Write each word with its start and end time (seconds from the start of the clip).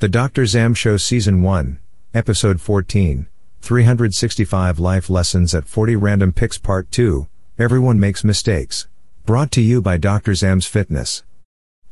The 0.00 0.08
Dr. 0.08 0.46
Zam 0.46 0.74
Show 0.74 0.96
Season 0.96 1.42
1, 1.42 1.80
Episode 2.14 2.60
14, 2.60 3.26
365 3.60 4.78
Life 4.78 5.10
Lessons 5.10 5.56
at 5.56 5.66
40 5.66 5.96
Random 5.96 6.32
Picks 6.32 6.56
Part 6.56 6.92
2, 6.92 7.26
Everyone 7.58 7.98
Makes 7.98 8.22
Mistakes. 8.22 8.86
Brought 9.26 9.50
to 9.50 9.60
you 9.60 9.82
by 9.82 9.96
Dr. 9.96 10.36
Zam's 10.36 10.66
Fitness. 10.66 11.24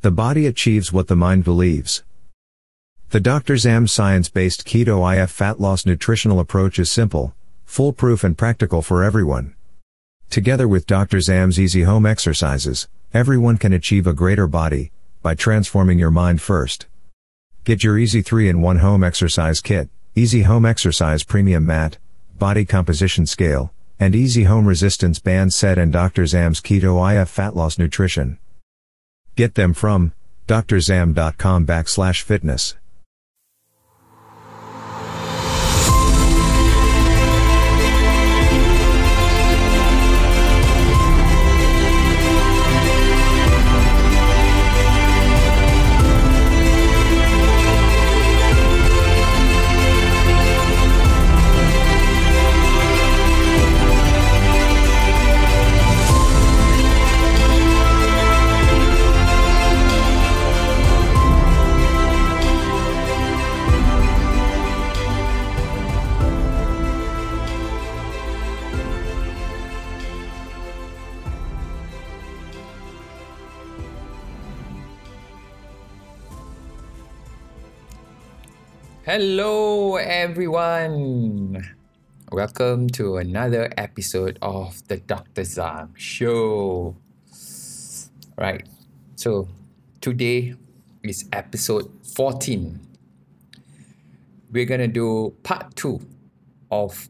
The 0.02 0.12
body 0.12 0.46
achieves 0.46 0.92
what 0.92 1.08
the 1.08 1.16
mind 1.16 1.42
believes. 1.42 2.04
The 3.10 3.18
Dr. 3.18 3.56
Zam 3.56 3.88
science-based 3.88 4.64
keto 4.64 5.02
IF 5.12 5.32
fat 5.32 5.60
loss 5.60 5.84
nutritional 5.84 6.38
approach 6.38 6.78
is 6.78 6.88
simple, 6.88 7.34
foolproof 7.64 8.22
and 8.22 8.38
practical 8.38 8.82
for 8.82 9.02
everyone. 9.02 9.56
Together 10.30 10.68
with 10.68 10.86
Dr. 10.86 11.20
Zam's 11.20 11.58
easy 11.58 11.82
home 11.82 12.06
exercises, 12.06 12.86
everyone 13.12 13.58
can 13.58 13.72
achieve 13.72 14.06
a 14.06 14.14
greater 14.14 14.46
body 14.46 14.92
by 15.22 15.34
transforming 15.34 15.98
your 15.98 16.12
mind 16.12 16.40
first. 16.40 16.86
Get 17.66 17.82
your 17.82 17.98
Easy 17.98 18.22
3-in-1 18.22 18.78
Home 18.78 19.02
Exercise 19.02 19.60
Kit, 19.60 19.88
Easy 20.14 20.42
Home 20.42 20.64
Exercise 20.64 21.24
Premium 21.24 21.66
Mat, 21.66 21.98
Body 22.38 22.64
Composition 22.64 23.26
Scale, 23.26 23.72
and 23.98 24.14
Easy 24.14 24.44
Home 24.44 24.66
Resistance 24.66 25.18
Band 25.18 25.52
Set 25.52 25.76
and 25.76 25.92
Dr. 25.92 26.26
Zam's 26.26 26.60
Keto 26.60 26.94
IF 27.20 27.28
Fat 27.28 27.56
Loss 27.56 27.76
Nutrition. 27.76 28.38
Get 29.34 29.56
them 29.56 29.74
from 29.74 30.12
drzam.com 30.46 31.66
backslash 31.66 32.22
fitness. 32.22 32.76
Hello, 79.16 79.96
everyone. 79.96 81.64
Welcome 82.30 82.92
to 83.00 83.16
another 83.16 83.72
episode 83.78 84.36
of 84.42 84.86
the 84.88 84.98
Dr. 84.98 85.42
Zam 85.42 85.94
Show. 85.96 86.94
Right, 88.36 88.68
so 89.16 89.48
today 90.02 90.52
is 91.02 91.24
episode 91.32 91.88
14. 92.12 92.76
We're 94.52 94.68
gonna 94.68 94.86
do 94.86 95.32
part 95.42 95.74
two 95.76 96.04
of 96.70 97.08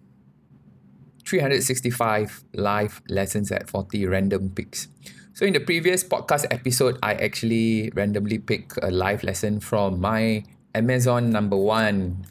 365 1.26 2.44
life 2.54 3.02
lessons 3.08 3.50
at 3.50 3.68
40 3.68 4.06
random 4.06 4.52
picks. 4.54 4.86
So, 5.34 5.44
in 5.44 5.54
the 5.54 5.60
previous 5.60 6.04
podcast 6.04 6.46
episode, 6.52 7.00
I 7.02 7.14
actually 7.14 7.90
randomly 7.96 8.38
picked 8.38 8.78
a 8.80 8.92
live 8.92 9.24
lesson 9.24 9.58
from 9.58 10.00
my 10.00 10.44
Amazon 10.76 11.30
number 11.30 11.56
one. 11.56 12.26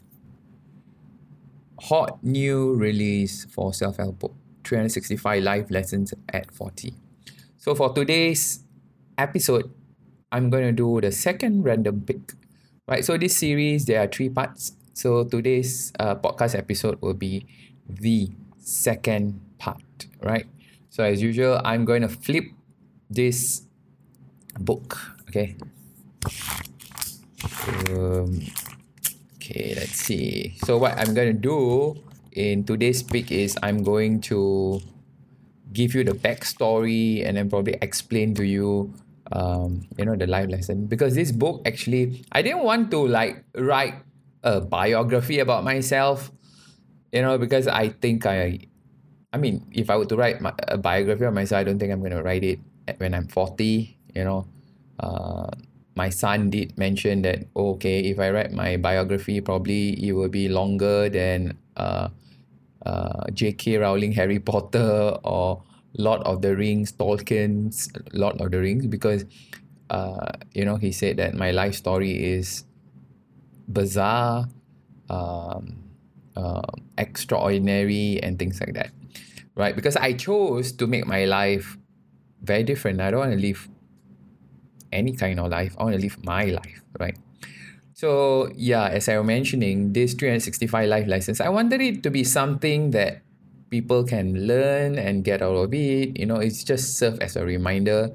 Hot 1.90 2.22
new 2.22 2.74
release 2.74 3.44
for 3.44 3.74
self 3.74 3.98
help 3.98 4.20
book 4.20 4.34
365 4.62 5.42
life 5.42 5.70
lessons 5.70 6.14
at 6.32 6.54
40. 6.54 6.94
So 7.58 7.74
for 7.74 7.92
today's 7.92 8.62
episode, 9.18 9.70
I'm 10.30 10.48
going 10.48 10.62
to 10.62 10.72
do 10.72 11.00
the 11.00 11.10
second 11.10 11.64
random 11.64 12.02
pick. 12.06 12.32
Right, 12.86 13.04
so 13.04 13.18
this 13.18 13.36
series 13.36 13.84
there 13.84 14.00
are 14.00 14.06
three 14.06 14.28
parts. 14.28 14.72
So 14.94 15.24
today's 15.24 15.92
uh, 15.98 16.14
podcast 16.14 16.56
episode 16.56 17.02
will 17.02 17.14
be 17.14 17.46
the 17.88 18.30
second 18.58 19.40
part, 19.58 20.06
right? 20.22 20.46
So 20.88 21.02
as 21.02 21.20
usual, 21.20 21.60
I'm 21.64 21.84
going 21.84 22.02
to 22.02 22.08
flip 22.08 22.44
this 23.10 23.66
book, 24.58 24.96
okay? 25.28 25.56
Um, 27.46 28.42
okay, 29.36 29.74
let's 29.76 29.96
see. 29.96 30.56
So 30.64 30.78
what 30.78 30.98
I'm 30.98 31.14
going 31.14 31.30
to 31.30 31.38
do 31.38 31.96
in 32.32 32.64
today's 32.64 33.02
pick 33.02 33.30
is 33.30 33.56
I'm 33.62 33.82
going 33.82 34.20
to 34.32 34.80
give 35.72 35.94
you 35.94 36.04
the 36.04 36.12
backstory 36.12 37.26
and 37.26 37.36
then 37.36 37.48
probably 37.50 37.76
explain 37.82 38.34
to 38.34 38.44
you 38.44 38.92
um, 39.32 39.86
you 39.98 40.04
know 40.04 40.14
the 40.14 40.26
life 40.26 40.48
lesson 40.48 40.86
because 40.86 41.14
this 41.14 41.32
book 41.32 41.66
actually 41.66 42.24
I 42.30 42.42
didn't 42.42 42.62
want 42.62 42.90
to 42.92 43.06
like 43.06 43.44
write 43.54 43.94
a 44.42 44.60
biography 44.60 45.40
about 45.40 45.64
myself 45.64 46.30
you 47.12 47.22
know 47.22 47.36
because 47.36 47.66
I 47.66 47.90
think 47.90 48.24
I 48.24 48.60
I 49.32 49.38
mean 49.38 49.66
if 49.72 49.90
I 49.90 49.96
were 49.96 50.06
to 50.06 50.16
write 50.16 50.40
my, 50.40 50.54
a 50.68 50.78
biography 50.78 51.24
of 51.24 51.34
myself 51.34 51.60
I 51.60 51.64
don't 51.64 51.78
think 51.78 51.92
I'm 51.92 52.02
to 52.04 52.22
write 52.22 52.44
it 52.44 52.60
when 52.98 53.14
I'm 53.14 53.26
40 53.26 53.98
you 54.14 54.24
know 54.24 54.46
uh, 55.00 55.50
my 55.96 56.10
son 56.10 56.50
did 56.50 56.76
mention 56.78 57.22
that 57.22 57.48
okay 57.56 58.00
if 58.00 58.20
I 58.20 58.30
write 58.30 58.52
my 58.52 58.76
biography 58.76 59.40
probably 59.40 59.96
it 60.06 60.12
will 60.12 60.28
be 60.28 60.48
longer 60.48 61.08
than 61.08 61.56
uh, 61.76 62.08
uh, 62.84 63.24
J.K. 63.32 63.78
Rowling 63.78 64.12
Harry 64.12 64.38
Potter 64.38 65.16
or 65.24 65.62
Lord 65.98 66.20
of 66.22 66.42
the 66.42 66.54
Rings 66.54 66.92
Tolkien's 66.92 67.90
Lord 68.12 68.40
of 68.40 68.50
the 68.50 68.60
Rings 68.60 68.86
because 68.86 69.24
uh, 69.88 70.32
you 70.52 70.64
know 70.64 70.76
he 70.76 70.92
said 70.92 71.16
that 71.16 71.34
my 71.34 71.50
life 71.50 71.74
story 71.74 72.12
is 72.12 72.64
bizarre 73.68 74.46
um, 75.08 75.82
uh, 76.36 76.62
extraordinary 76.98 78.20
and 78.22 78.38
things 78.38 78.60
like 78.60 78.74
that 78.74 78.90
right 79.56 79.74
because 79.74 79.96
I 79.96 80.12
chose 80.12 80.72
to 80.72 80.86
make 80.86 81.06
my 81.06 81.24
life 81.24 81.78
very 82.42 82.62
different 82.62 83.00
I 83.00 83.10
don't 83.10 83.20
want 83.20 83.32
to 83.32 83.38
live 83.38 83.68
any 84.92 85.12
kind 85.12 85.40
of 85.40 85.50
life. 85.50 85.74
I 85.78 85.84
want 85.84 85.96
to 85.96 86.02
live 86.02 86.22
my 86.24 86.44
life, 86.44 86.82
right? 86.98 87.16
So 87.94 88.50
yeah, 88.54 88.88
as 88.88 89.08
I 89.08 89.16
was 89.18 89.26
mentioning, 89.26 89.92
this 89.92 90.14
365 90.14 90.88
life 90.88 91.06
lessons, 91.06 91.40
I 91.40 91.48
wanted 91.48 91.80
it 91.80 92.02
to 92.02 92.10
be 92.10 92.24
something 92.24 92.90
that 92.90 93.22
people 93.70 94.04
can 94.04 94.46
learn 94.46 94.98
and 94.98 95.24
get 95.24 95.42
out 95.42 95.56
of 95.56 95.72
it. 95.72 96.18
You 96.18 96.26
know, 96.26 96.36
it's 96.36 96.62
just 96.62 96.98
serve 96.98 97.18
as 97.20 97.36
a 97.36 97.44
reminder. 97.44 98.12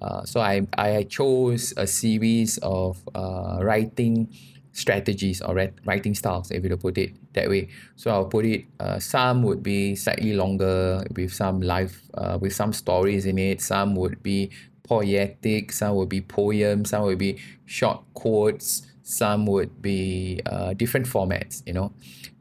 Uh, 0.00 0.24
so 0.24 0.40
I, 0.40 0.66
I 0.76 1.04
chose 1.04 1.72
a 1.76 1.86
series 1.86 2.58
of 2.58 2.98
uh, 3.14 3.58
writing 3.62 4.28
strategies 4.72 5.40
or 5.40 5.54
writing 5.84 6.14
styles, 6.14 6.50
if 6.50 6.64
you 6.64 6.76
put 6.76 6.98
it 6.98 7.12
that 7.34 7.48
way. 7.48 7.68
So 7.96 8.10
I'll 8.10 8.26
put 8.26 8.44
it. 8.44 8.64
Uh, 8.80 8.98
some 8.98 9.42
would 9.44 9.62
be 9.62 9.94
slightly 9.94 10.32
longer 10.34 11.04
with 11.14 11.32
some 11.32 11.60
life, 11.60 12.02
uh, 12.14 12.38
with 12.40 12.54
some 12.54 12.72
stories 12.72 13.26
in 13.26 13.38
it. 13.38 13.60
Some 13.60 13.94
would 13.96 14.22
be 14.22 14.50
poetic, 14.84 15.72
some 15.72 15.96
would 15.96 16.08
be 16.08 16.20
poems, 16.20 16.90
some 16.90 17.02
would 17.04 17.18
be 17.18 17.38
short 17.66 18.02
quotes, 18.14 18.82
some 19.02 19.46
would 19.46 19.82
be 19.82 20.40
uh, 20.46 20.74
different 20.74 21.06
formats, 21.06 21.62
you 21.66 21.72
know. 21.72 21.92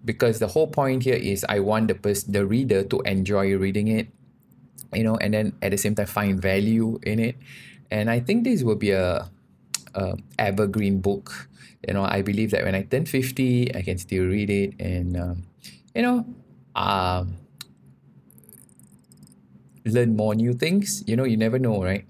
Because 0.03 0.40
the 0.40 0.47
whole 0.47 0.68
point 0.68 1.03
here 1.03 1.16
is 1.16 1.46
I 1.47 1.59
want 1.59 1.88
the 1.88 1.96
pers- 1.96 2.24
the 2.24 2.46
reader 2.46 2.84
to 2.84 3.02
enjoy 3.02 3.56
reading 3.57 3.88
it, 3.88 4.07
you 4.94 5.03
know, 5.03 5.16
and 5.18 5.34
then 5.34 5.53
at 5.62 5.72
the 5.72 5.78
same 5.78 5.96
time 5.96 6.07
find 6.07 6.41
value 6.41 7.00
in 7.03 7.19
it. 7.19 7.35
And 7.91 8.09
I 8.09 8.19
think 8.19 8.44
this 8.44 8.63
will 8.63 8.75
be 8.75 8.91
a, 8.91 9.29
a 9.96 10.18
evergreen 10.40 11.02
book. 11.02 11.50
You 11.88 11.94
know, 11.94 12.03
I 12.03 12.22
believe 12.22 12.52
that 12.52 12.63
when 12.63 12.75
I 12.75 12.84
turn 12.84 13.06
50, 13.06 13.73
I 13.76 13.82
can 13.82 13.97
still 13.97 14.26
read 14.26 14.49
it 14.49 14.73
and, 14.79 15.17
um, 15.17 15.43
you 15.96 16.02
know, 16.02 16.26
um, 16.76 17.35
learn 19.85 20.16
more 20.16 20.35
new 20.35 20.53
things. 20.53 21.03
You 21.08 21.16
know, 21.16 21.23
you 21.23 21.38
never 21.38 21.59
know, 21.59 21.84
right? 21.84 22.05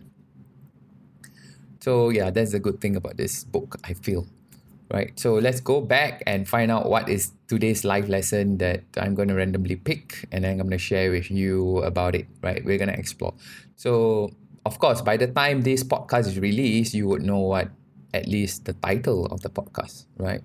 So 1.81 2.09
yeah, 2.09 2.29
that's 2.29 2.51
the 2.51 2.59
good 2.59 2.79
thing 2.79 2.95
about 2.95 3.17
this 3.17 3.43
book, 3.43 3.77
I 3.83 3.93
feel. 3.93 4.27
Right. 4.93 5.17
So 5.17 5.35
let's 5.35 5.61
go 5.61 5.79
back 5.79 6.21
and 6.27 6.47
find 6.47 6.69
out 6.69 6.89
what 6.89 7.07
is 7.07 7.31
today's 7.47 7.85
life 7.85 8.09
lesson 8.09 8.57
that 8.57 8.83
I'm 8.97 9.15
going 9.15 9.29
to 9.29 9.35
randomly 9.35 9.77
pick 9.77 10.27
and 10.31 10.43
then 10.43 10.59
I'm 10.59 10.67
going 10.67 10.71
to 10.71 10.77
share 10.77 11.11
with 11.11 11.31
you 11.31 11.79
about 11.79 12.13
it. 12.13 12.27
Right. 12.43 12.63
We're 12.63 12.77
going 12.77 12.91
to 12.91 12.99
explore. 12.99 13.33
So, 13.77 14.31
of 14.65 14.79
course, 14.79 15.01
by 15.01 15.15
the 15.15 15.27
time 15.27 15.61
this 15.61 15.81
podcast 15.81 16.27
is 16.27 16.37
released, 16.39 16.93
you 16.93 17.07
would 17.07 17.23
know 17.23 17.39
what 17.39 17.69
at 18.13 18.27
least 18.27 18.65
the 18.65 18.73
title 18.73 19.27
of 19.27 19.41
the 19.41 19.49
podcast, 19.49 20.05
right? 20.17 20.41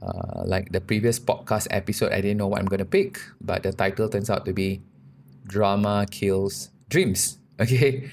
Uh, 0.00 0.46
like 0.46 0.70
the 0.70 0.80
previous 0.80 1.18
podcast 1.18 1.66
episode, 1.70 2.12
I 2.12 2.20
didn't 2.20 2.38
know 2.38 2.46
what 2.46 2.60
I'm 2.60 2.66
going 2.66 2.78
to 2.78 2.86
pick, 2.86 3.18
but 3.40 3.64
the 3.64 3.72
title 3.72 4.08
turns 4.08 4.30
out 4.30 4.46
to 4.46 4.52
be 4.52 4.80
Drama 5.46 6.06
Kills 6.10 6.70
Dreams. 6.88 7.38
Okay. 7.60 8.10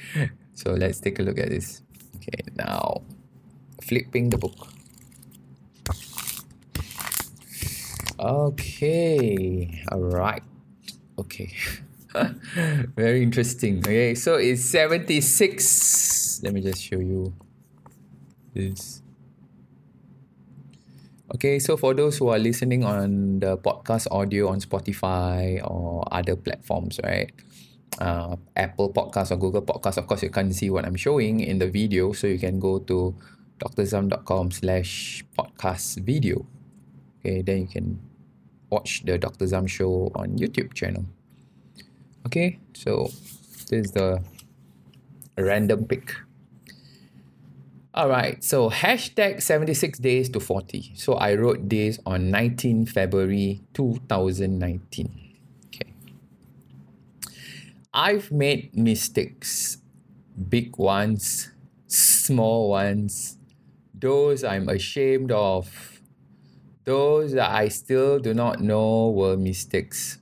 So 0.54 0.74
let's 0.74 1.00
take 1.00 1.18
a 1.18 1.24
look 1.24 1.40
at 1.40 1.50
this. 1.50 1.82
Okay, 2.20 2.44
now 2.56 3.02
flipping 3.82 4.30
the 4.30 4.38
book. 4.38 4.68
Okay. 8.20 9.82
All 9.92 10.04
right. 10.04 10.44
Okay. 11.18 11.56
Very 12.96 13.24
interesting. 13.24 13.80
Okay, 13.80 14.16
so 14.16 14.36
it's 14.36 14.66
76. 14.66 16.42
Let 16.44 16.54
me 16.54 16.62
just 16.62 16.84
show 16.84 17.00
you 17.00 17.34
this. 18.54 19.02
Okay, 21.36 21.60
so 21.60 21.78
for 21.78 21.94
those 21.94 22.18
who 22.18 22.28
are 22.30 22.40
listening 22.40 22.84
on 22.84 23.40
the 23.40 23.56
podcast 23.56 24.08
audio 24.12 24.50
on 24.50 24.60
Spotify 24.60 25.62
or 25.64 26.04
other 26.12 26.36
platforms, 26.36 27.00
right? 27.04 27.32
Uh, 27.98 28.36
Apple 28.56 28.94
Podcast 28.94 29.32
or 29.32 29.38
Google 29.38 29.64
Podcast, 29.64 29.98
of 29.98 30.06
course, 30.06 30.22
you 30.22 30.30
can't 30.30 30.54
see 30.54 30.70
what 30.70 30.86
I'm 30.86 30.96
showing 30.96 31.40
in 31.40 31.58
the 31.58 31.68
video, 31.68 32.14
so 32.14 32.28
you 32.28 32.38
can 32.38 32.60
go 32.60 32.80
to 32.80 33.16
drzam.com 33.60 34.52
slash 34.52 35.26
podcast 35.38 36.00
video. 36.06 36.46
Okay, 37.20 37.42
then 37.42 37.62
you 37.62 37.68
can 37.68 38.00
watch 38.70 39.04
the 39.04 39.18
Dr. 39.18 39.48
Zam 39.48 39.68
show 39.68 40.12
on 40.16 40.38
YouTube 40.38 40.74
channel. 40.74 41.06
Okay, 42.26 42.60
so 42.74 43.10
this 43.70 43.88
is 43.88 43.92
the 43.92 44.24
random 45.38 45.86
pick. 45.86 46.16
Alright, 47.96 48.44
so 48.44 48.70
hashtag 48.70 49.42
76 49.42 50.00
days 50.00 50.30
to 50.30 50.40
40. 50.40 50.94
So 50.96 51.16
I 51.16 51.34
wrote 51.36 51.68
this 51.68 52.00
on 52.06 52.30
19 52.30 52.86
February 52.86 53.62
2019. 53.74 55.19
I've 57.94 58.32
made 58.32 58.76
mistakes, 58.78 59.78
big 60.50 60.78
ones, 60.78 61.52
small 61.88 62.70
ones, 62.70 63.38
those 63.94 64.44
I'm 64.44 64.70
ashamed 64.70 65.32
of, 65.32 66.02
those 66.86 67.34
that 67.34 67.52
I 67.52 67.70
still 67.70 68.20
do 68.20 68.34
not 68.34 68.62
know 68.62 69.10
were 69.10 69.38
mistakes, 69.38 70.20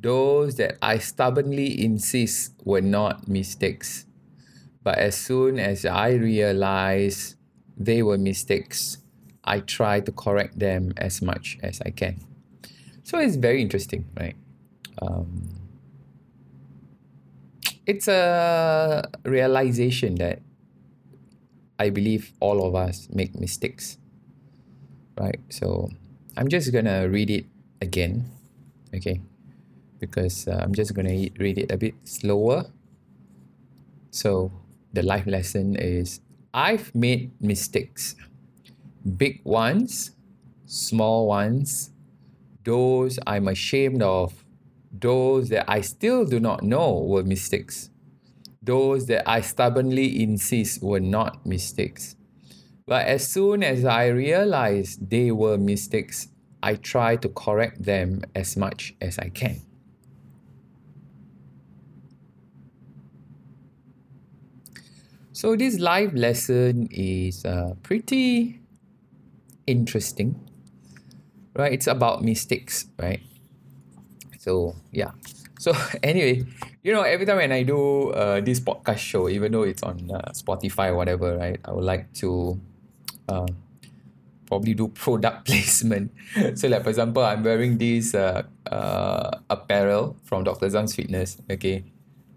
those 0.00 0.56
that 0.56 0.76
I 0.82 0.98
stubbornly 0.98 1.82
insist 1.84 2.54
were 2.64 2.82
not 2.82 3.28
mistakes 3.28 4.06
but 4.84 4.98
as 4.98 5.16
soon 5.16 5.58
as 5.58 5.84
I 5.86 6.10
realize 6.12 7.36
they 7.76 8.02
were 8.02 8.18
mistakes, 8.18 8.98
I 9.44 9.60
try 9.60 10.00
to 10.00 10.12
correct 10.12 10.58
them 10.58 10.92
as 10.96 11.22
much 11.22 11.58
as 11.62 11.80
I 11.80 11.90
can. 11.90 12.20
So 13.02 13.18
it's 13.18 13.36
very 13.36 13.62
interesting, 13.62 14.06
right? 14.18 14.36
Um, 15.00 15.63
it's 17.86 18.08
a 18.08 19.04
realization 19.24 20.16
that 20.16 20.40
I 21.78 21.90
believe 21.90 22.32
all 22.40 22.66
of 22.66 22.74
us 22.74 23.08
make 23.12 23.38
mistakes, 23.38 23.98
right? 25.18 25.40
So 25.50 25.90
I'm 26.36 26.48
just 26.48 26.72
gonna 26.72 27.08
read 27.08 27.30
it 27.30 27.46
again, 27.80 28.30
okay? 28.94 29.20
Because 29.98 30.48
uh, 30.48 30.60
I'm 30.62 30.74
just 30.74 30.94
gonna 30.94 31.28
read 31.38 31.58
it 31.58 31.72
a 31.72 31.76
bit 31.76 31.94
slower. 32.04 32.66
So 34.10 34.52
the 34.92 35.02
life 35.02 35.26
lesson 35.26 35.76
is 35.76 36.20
I've 36.54 36.94
made 36.94 37.32
mistakes, 37.40 38.14
big 39.18 39.40
ones, 39.44 40.12
small 40.66 41.26
ones, 41.26 41.90
those 42.64 43.18
I'm 43.26 43.48
ashamed 43.48 44.02
of, 44.02 44.43
those 45.00 45.48
that 45.50 45.70
I 45.70 45.80
still 45.80 46.24
do 46.24 46.40
not 46.40 46.62
know 46.62 47.00
were 47.00 47.22
mistakes, 47.24 47.90
those 48.62 49.06
that 49.06 49.28
I 49.28 49.40
stubbornly 49.40 50.22
insist 50.22 50.82
were 50.82 51.00
not 51.00 51.46
mistakes. 51.46 52.16
But 52.86 53.06
as 53.06 53.26
soon 53.26 53.62
as 53.62 53.84
I 53.84 54.06
realize 54.08 54.96
they 55.00 55.30
were 55.30 55.58
mistakes, 55.58 56.28
I 56.62 56.76
try 56.76 57.16
to 57.16 57.28
correct 57.28 57.84
them 57.84 58.22
as 58.34 58.56
much 58.56 58.94
as 59.00 59.18
I 59.18 59.28
can. 59.30 59.60
So 65.32 65.56
this 65.56 65.78
live 65.80 66.14
lesson 66.14 66.88
is 66.90 67.44
uh, 67.44 67.74
pretty 67.82 68.60
interesting, 69.66 70.40
right? 71.56 71.72
It's 71.72 71.86
about 71.86 72.22
mistakes, 72.22 72.86
right? 72.98 73.20
So 74.44 74.76
yeah. 74.92 75.12
So 75.58 75.72
anyway, 76.02 76.44
you 76.82 76.92
know, 76.92 77.00
every 77.00 77.24
time 77.24 77.38
when 77.38 77.52
I 77.52 77.62
do 77.64 78.10
uh, 78.12 78.40
this 78.44 78.60
podcast 78.60 78.98
show, 78.98 79.28
even 79.28 79.52
though 79.52 79.62
it's 79.64 79.82
on 79.82 80.10
uh, 80.12 80.32
Spotify 80.36 80.92
or 80.92 80.96
whatever, 80.96 81.36
right? 81.36 81.58
I 81.64 81.72
would 81.72 81.84
like 81.84 82.12
to 82.20 82.60
uh, 83.28 83.48
probably 84.46 84.74
do 84.74 84.88
product 84.88 85.46
placement. 85.48 86.12
so 86.54 86.68
like 86.68 86.82
for 86.84 86.90
example, 86.90 87.24
I'm 87.24 87.42
wearing 87.42 87.78
this 87.78 88.14
uh, 88.14 88.42
uh, 88.70 89.38
apparel 89.48 90.16
from 90.24 90.44
Dr. 90.44 90.68
Zam's 90.68 90.94
Fitness. 90.94 91.38
Okay. 91.50 91.84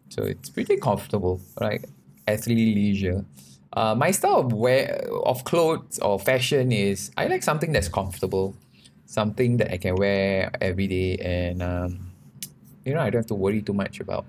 So 0.07 0.23
it's 0.23 0.49
pretty 0.49 0.77
comfortable, 0.77 1.41
right? 1.59 1.83
athleisure. 2.27 3.25
Uh, 3.73 3.95
my 3.95 4.11
style 4.11 4.39
of 4.39 4.53
wear 4.53 5.07
of 5.25 5.43
clothes 5.43 5.99
or 5.99 6.19
fashion 6.19 6.71
is 6.71 7.11
I 7.17 7.27
like 7.27 7.43
something 7.43 7.71
that's 7.71 7.89
comfortable, 7.89 8.55
something 9.07 9.57
that 9.57 9.71
I 9.71 9.77
can 9.79 9.95
wear 9.95 10.51
every 10.61 10.85
day, 10.85 11.17
and 11.17 11.63
um, 11.63 12.11
you 12.85 12.93
know 12.93 13.01
I 13.01 13.09
don't 13.09 13.23
have 13.23 13.31
to 13.33 13.39
worry 13.39 13.63
too 13.63 13.73
much 13.73 13.99
about 13.99 14.27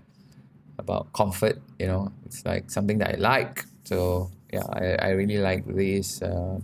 about 0.79 1.13
comfort. 1.13 1.61
You 1.79 1.87
know, 1.87 2.13
it's 2.25 2.47
like 2.47 2.71
something 2.71 2.97
that 2.99 3.15
I 3.15 3.17
like. 3.19 3.67
So 3.85 4.31
yeah, 4.55 4.65
I, 4.73 4.87
I 4.95 5.09
really 5.19 5.39
like 5.39 5.67
this 5.67 6.23
uh, 6.23 6.59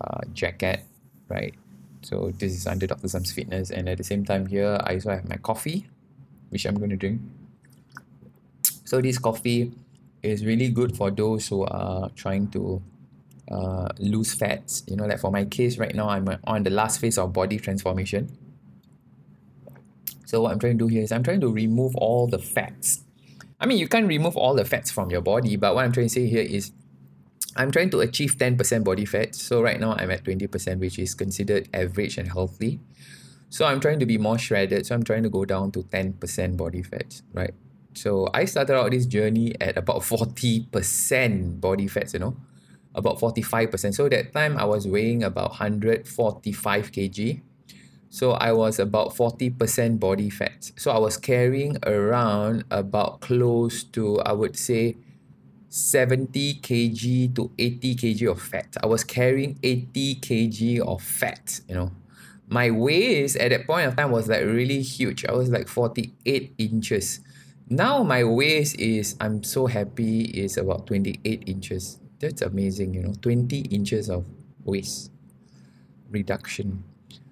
uh, 0.00 0.20
jacket, 0.32 0.80
right? 1.28 1.54
So 2.02 2.32
this 2.40 2.56
is 2.56 2.66
under 2.66 2.88
Dr. 2.88 3.06
Zam's 3.06 3.30
Fitness, 3.30 3.70
and 3.70 3.88
at 3.88 3.98
the 3.98 4.04
same 4.04 4.24
time 4.24 4.46
here 4.46 4.80
I 4.82 4.94
also 4.94 5.10
have 5.10 5.28
my 5.28 5.36
coffee, 5.36 5.86
which 6.48 6.64
I'm 6.64 6.74
going 6.74 6.90
to 6.90 6.96
drink. 6.96 7.20
So 8.84 9.00
this 9.00 9.18
coffee 9.18 9.70
is 10.22 10.44
really 10.44 10.68
good 10.68 10.96
for 10.96 11.10
those 11.10 11.46
who 11.48 11.64
are 11.64 12.08
trying 12.16 12.48
to 12.50 12.82
uh, 13.50 13.88
lose 13.98 14.34
fats. 14.34 14.84
You 14.86 14.96
know, 14.96 15.04
like 15.04 15.20
for 15.20 15.30
my 15.30 15.44
case 15.44 15.78
right 15.78 15.94
now, 15.94 16.08
I'm 16.08 16.28
on 16.44 16.62
the 16.62 16.70
last 16.70 17.00
phase 17.00 17.18
of 17.18 17.32
body 17.32 17.58
transformation. 17.58 18.36
So 20.26 20.42
what 20.42 20.52
I'm 20.52 20.58
trying 20.58 20.78
to 20.78 20.84
do 20.84 20.88
here 20.88 21.02
is 21.02 21.10
I'm 21.10 21.24
trying 21.24 21.40
to 21.40 21.52
remove 21.52 21.96
all 21.96 22.28
the 22.28 22.38
fats. 22.38 23.02
I 23.58 23.66
mean, 23.66 23.78
you 23.78 23.88
can't 23.88 24.06
remove 24.06 24.36
all 24.36 24.54
the 24.54 24.64
fats 24.64 24.90
from 24.90 25.10
your 25.10 25.20
body, 25.20 25.56
but 25.56 25.74
what 25.74 25.84
I'm 25.84 25.92
trying 25.92 26.06
to 26.06 26.12
say 26.12 26.26
here 26.26 26.42
is 26.42 26.72
I'm 27.56 27.70
trying 27.70 27.90
to 27.90 28.00
achieve 28.00 28.36
10% 28.36 28.84
body 28.84 29.04
fat. 29.04 29.34
So 29.34 29.60
right 29.60 29.80
now 29.80 29.94
I'm 29.98 30.10
at 30.10 30.24
20%, 30.24 30.78
which 30.78 30.98
is 30.98 31.14
considered 31.14 31.68
average 31.74 32.16
and 32.16 32.28
healthy. 32.28 32.80
So 33.48 33.66
I'm 33.66 33.80
trying 33.80 33.98
to 33.98 34.06
be 34.06 34.18
more 34.18 34.38
shredded. 34.38 34.86
So 34.86 34.94
I'm 34.94 35.02
trying 35.02 35.24
to 35.24 35.28
go 35.28 35.44
down 35.44 35.72
to 35.72 35.82
10% 35.82 36.56
body 36.56 36.82
fat, 36.82 37.20
right? 37.34 37.52
So 37.94 38.28
I 38.32 38.44
started 38.44 38.76
out 38.76 38.92
this 38.92 39.06
journey 39.06 39.54
at 39.60 39.76
about 39.76 40.02
40% 40.02 41.60
body 41.60 41.88
fats, 41.88 42.14
you 42.14 42.20
know, 42.20 42.36
about 42.94 43.18
45%. 43.18 43.94
So 43.94 44.08
that 44.08 44.32
time 44.32 44.56
I 44.56 44.64
was 44.64 44.86
weighing 44.86 45.22
about 45.22 45.50
145 45.50 46.92
kg. 46.92 47.40
So 48.08 48.32
I 48.32 48.52
was 48.52 48.80
about 48.80 49.14
40% 49.14 50.00
body 50.00 50.30
fat. 50.30 50.72
So 50.76 50.90
I 50.90 50.98
was 50.98 51.16
carrying 51.16 51.76
around 51.86 52.64
about 52.70 53.20
close 53.20 53.84
to, 53.84 54.18
I 54.20 54.32
would 54.32 54.56
say, 54.56 54.96
70 55.68 56.54
kg 56.54 57.34
to 57.36 57.52
80 57.56 57.94
kg 57.94 58.30
of 58.32 58.42
fat. 58.42 58.76
I 58.82 58.86
was 58.86 59.04
carrying 59.04 59.58
80 59.62 60.16
kg 60.16 60.80
of 60.80 61.00
fat, 61.00 61.60
you 61.68 61.76
know. 61.76 61.92
My 62.48 62.72
waist 62.72 63.36
at 63.36 63.50
that 63.50 63.68
point 63.68 63.86
of 63.86 63.94
time 63.94 64.10
was 64.10 64.28
like 64.28 64.42
really 64.42 64.82
huge. 64.82 65.24
I 65.24 65.30
was 65.30 65.50
like 65.50 65.68
48 65.68 66.54
inches. 66.58 67.20
Now 67.68 68.02
my 68.02 68.24
waist 68.24 68.74
is 68.80 69.14
I'm 69.20 69.44
so 69.44 69.66
happy 69.66 70.22
is 70.22 70.56
about 70.56 70.88
28 70.88 71.44
inches. 71.46 72.00
That's 72.20 72.42
amazing, 72.42 72.94
you 72.94 73.02
know, 73.02 73.14
20 73.22 73.60
inches 73.72 74.10
of 74.10 74.24
waist 74.64 75.10
reduction. 76.10 76.84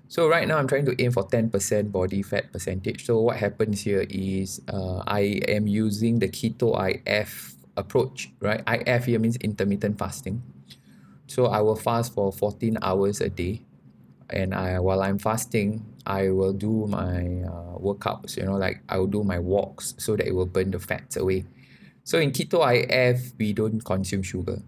So 0.08 0.26
right 0.26 0.48
now 0.48 0.56
I'm 0.56 0.66
trying 0.66 0.86
to 0.86 0.96
aim 1.02 1.12
for 1.12 1.24
10% 1.28 1.92
body 1.92 2.22
fat 2.22 2.50
percentage. 2.50 3.04
So 3.04 3.20
what 3.20 3.36
happens 3.36 3.82
here 3.82 4.06
is 4.08 4.62
uh, 4.72 5.04
I 5.06 5.42
am 5.46 5.66
using 5.66 6.18
the 6.18 6.28
keto 6.28 6.72
IF 6.72 7.54
approach, 7.76 8.30
right? 8.40 8.64
IF 8.66 9.04
here 9.04 9.18
means 9.18 9.36
intermittent 9.36 9.98
fasting. 9.98 10.42
So 11.26 11.46
I 11.46 11.60
will 11.60 11.76
fast 11.76 12.14
for 12.14 12.32
14 12.32 12.78
hours 12.80 13.20
a 13.20 13.28
day 13.28 13.60
and 14.30 14.54
I 14.54 14.78
while 14.80 15.02
I'm 15.02 15.18
fasting, 15.18 15.84
I 16.06 16.30
will 16.30 16.54
do 16.54 16.86
my 16.88 17.44
uh, 17.44 17.76
workouts. 17.76 18.38
You 18.38 18.44
know, 18.44 18.56
like 18.56 18.80
I 18.88 18.96
will 18.96 19.06
do 19.06 19.22
my 19.22 19.38
walks 19.38 19.94
so 19.98 20.16
that 20.16 20.26
it 20.26 20.34
will 20.34 20.46
burn 20.46 20.70
the 20.70 20.78
fats 20.78 21.16
away. 21.16 21.44
So 22.04 22.18
in 22.18 22.30
keto 22.32 22.64
IF, 22.64 23.32
we 23.38 23.52
don't 23.52 23.84
consume 23.84 24.22
sugar. 24.22 24.62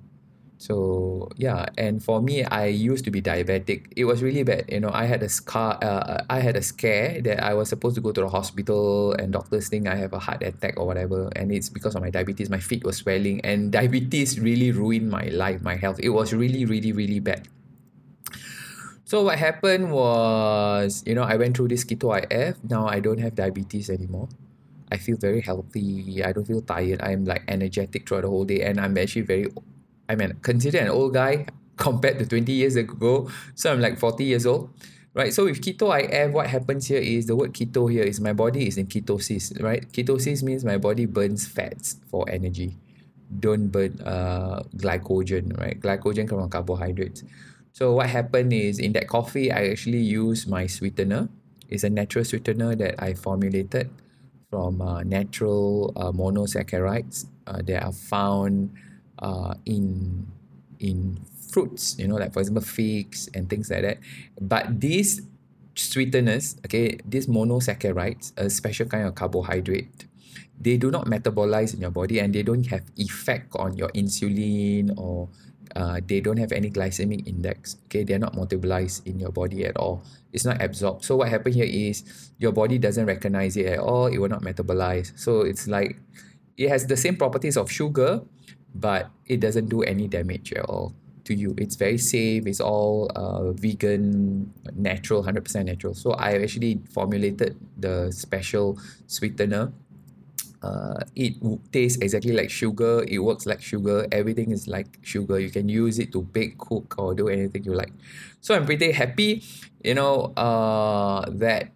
So 0.60 1.32
yeah, 1.40 1.72
and 1.80 2.04
for 2.04 2.20
me, 2.20 2.44
I 2.44 2.68
used 2.68 3.08
to 3.08 3.10
be 3.10 3.24
diabetic. 3.24 3.96
It 3.96 4.04
was 4.04 4.20
really 4.20 4.44
bad. 4.44 4.68
You 4.68 4.84
know, 4.84 4.92
I 4.92 5.08
had 5.08 5.22
a 5.24 5.28
scar. 5.32 5.80
Uh, 5.80 6.20
I 6.28 6.40
had 6.44 6.54
a 6.54 6.60
scare 6.60 7.16
that 7.24 7.40
I 7.42 7.56
was 7.56 7.72
supposed 7.72 7.96
to 7.96 8.04
go 8.04 8.12
to 8.12 8.20
the 8.20 8.28
hospital, 8.28 9.16
and 9.16 9.32
doctors 9.32 9.72
think 9.72 9.88
I 9.88 9.96
have 9.96 10.12
a 10.12 10.20
heart 10.20 10.44
attack 10.44 10.76
or 10.76 10.84
whatever, 10.84 11.32
and 11.32 11.48
it's 11.50 11.72
because 11.72 11.96
of 11.96 12.04
my 12.04 12.12
diabetes. 12.12 12.52
My 12.52 12.60
feet 12.60 12.84
were 12.84 12.92
swelling, 12.92 13.40
and 13.40 13.72
diabetes 13.72 14.36
really 14.38 14.68
ruined 14.70 15.08
my 15.08 15.32
life, 15.32 15.64
my 15.64 15.80
health. 15.80 15.96
It 15.96 16.12
was 16.12 16.36
really, 16.36 16.68
really, 16.68 16.92
really 16.92 17.24
bad. 17.24 17.48
So 19.08 19.24
what 19.24 19.40
happened 19.40 19.90
was, 19.90 21.02
you 21.08 21.16
know, 21.16 21.24
I 21.24 21.40
went 21.40 21.56
through 21.56 21.72
this 21.72 21.88
keto 21.88 22.12
IF. 22.12 22.60
Now 22.68 22.86
I 22.86 23.00
don't 23.00 23.18
have 23.18 23.34
diabetes 23.34 23.88
anymore. 23.88 24.28
I 24.92 24.98
feel 25.00 25.16
very 25.16 25.40
healthy. 25.40 26.20
I 26.22 26.36
don't 26.36 26.44
feel 26.44 26.60
tired. 26.60 27.00
I'm 27.00 27.24
like 27.24 27.48
energetic 27.48 28.06
throughout 28.06 28.28
the 28.28 28.28
whole 28.28 28.44
day, 28.44 28.60
and 28.60 28.76
I'm 28.78 28.98
actually 29.00 29.24
very, 29.24 29.48
I 30.10 30.16
mean, 30.16 30.34
considered 30.42 30.82
an 30.82 30.88
old 30.88 31.14
guy 31.14 31.46
compared 31.76 32.18
to 32.18 32.26
20 32.26 32.50
years 32.50 32.74
ago. 32.74 33.30
So 33.54 33.72
I'm 33.72 33.80
like 33.80 33.98
40 33.98 34.24
years 34.24 34.44
old, 34.44 34.70
right? 35.14 35.32
So 35.32 35.44
with 35.44 35.60
keto 35.62 35.94
IF, 35.94 36.32
what 36.32 36.48
happens 36.48 36.88
here 36.88 36.98
is 36.98 37.26
the 37.26 37.36
word 37.36 37.54
keto 37.54 37.90
here 37.90 38.02
is 38.02 38.20
my 38.20 38.32
body 38.32 38.66
is 38.66 38.76
in 38.76 38.88
ketosis, 38.88 39.62
right? 39.62 39.86
Ketosis 39.92 40.42
means 40.42 40.64
my 40.64 40.78
body 40.78 41.06
burns 41.06 41.46
fats 41.46 41.96
for 42.10 42.28
energy, 42.28 42.76
don't 43.38 43.68
burn 43.68 44.00
uh 44.04 44.64
glycogen, 44.76 45.56
right? 45.56 45.78
Glycogen 45.80 46.28
comes 46.28 46.42
from 46.42 46.50
carbohydrates. 46.50 47.22
So 47.72 47.92
what 47.92 48.10
happened 48.10 48.52
is 48.52 48.80
in 48.80 48.92
that 48.94 49.06
coffee, 49.06 49.52
I 49.52 49.68
actually 49.68 50.02
use 50.02 50.48
my 50.48 50.66
sweetener. 50.66 51.28
It's 51.68 51.84
a 51.84 51.90
natural 51.90 52.24
sweetener 52.24 52.74
that 52.74 53.00
I 53.00 53.14
formulated 53.14 53.90
from 54.50 54.82
uh, 54.82 55.04
natural 55.04 55.92
uh, 55.94 56.10
monosaccharides 56.10 57.26
uh, 57.46 57.62
that 57.62 57.84
are 57.84 57.92
found 57.92 58.74
uh, 59.20 59.54
in 59.64 60.26
in 60.78 61.20
fruits, 61.52 61.98
you 61.98 62.08
know, 62.08 62.16
like 62.16 62.32
for 62.32 62.40
example 62.40 62.62
figs 62.62 63.28
and 63.34 63.48
things 63.48 63.70
like 63.70 63.82
that. 63.82 63.98
But 64.40 64.80
these 64.80 65.22
sweeteners, 65.74 66.56
okay, 66.66 66.98
these 67.04 67.26
monosaccharides, 67.26 68.32
a 68.36 68.48
special 68.50 68.86
kind 68.86 69.06
of 69.06 69.14
carbohydrate, 69.14 70.06
they 70.60 70.76
do 70.76 70.90
not 70.90 71.06
metabolize 71.06 71.74
in 71.74 71.80
your 71.80 71.90
body 71.90 72.18
and 72.18 72.34
they 72.34 72.42
don't 72.42 72.66
have 72.68 72.82
effect 72.96 73.54
on 73.56 73.76
your 73.76 73.88
insulin 73.90 74.92
or 74.96 75.28
uh, 75.76 76.00
they 76.04 76.20
don't 76.20 76.36
have 76.36 76.52
any 76.52 76.70
glycemic 76.70 77.26
index. 77.26 77.76
Okay, 77.86 78.04
they're 78.04 78.18
not 78.18 78.34
metabolized 78.34 79.06
in 79.06 79.18
your 79.18 79.30
body 79.30 79.64
at 79.64 79.76
all. 79.76 80.02
It's 80.32 80.44
not 80.44 80.62
absorbed. 80.62 81.04
So 81.04 81.16
what 81.16 81.28
happened 81.28 81.54
here 81.54 81.68
is 81.68 82.04
your 82.38 82.52
body 82.52 82.78
doesn't 82.78 83.06
recognize 83.06 83.56
it 83.56 83.66
at 83.66 83.78
all. 83.78 84.06
It 84.06 84.18
will 84.18 84.28
not 84.28 84.42
metabolize. 84.42 85.18
So 85.18 85.42
it's 85.42 85.66
like 85.66 85.96
it 86.56 86.68
has 86.68 86.86
the 86.86 86.96
same 86.96 87.16
properties 87.16 87.56
of 87.56 87.70
sugar, 87.70 88.22
but 88.74 89.10
it 89.26 89.40
doesn't 89.40 89.68
do 89.68 89.82
any 89.82 90.08
damage 90.08 90.52
at 90.52 90.64
all 90.64 90.94
to 91.24 91.34
you. 91.34 91.54
It's 91.58 91.76
very 91.76 91.98
safe. 91.98 92.46
It's 92.46 92.60
all 92.60 93.10
uh, 93.14 93.52
vegan, 93.52 94.52
natural, 94.74 95.22
hundred 95.22 95.44
percent 95.44 95.66
natural. 95.66 95.94
So 95.94 96.12
I 96.12 96.40
actually 96.40 96.80
formulated 96.92 97.56
the 97.76 98.10
special 98.10 98.78
sweetener 99.06 99.72
uh, 100.62 101.00
it 101.16 101.34
tastes 101.72 101.98
exactly 102.02 102.32
like 102.32 102.50
sugar 102.50 103.04
it 103.08 103.18
works 103.18 103.46
like 103.46 103.62
sugar 103.62 104.06
everything 104.12 104.50
is 104.50 104.68
like 104.68 104.98
sugar 105.02 105.38
you 105.38 105.50
can 105.50 105.68
use 105.68 105.98
it 105.98 106.12
to 106.12 106.22
bake 106.22 106.58
cook 106.58 106.94
or 106.98 107.14
do 107.14 107.28
anything 107.28 107.64
you 107.64 107.74
like 107.74 107.92
so 108.40 108.54
i'm 108.54 108.66
pretty 108.66 108.92
happy 108.92 109.42
you 109.82 109.94
know 109.94 110.32
uh, 110.36 111.24
that 111.30 111.72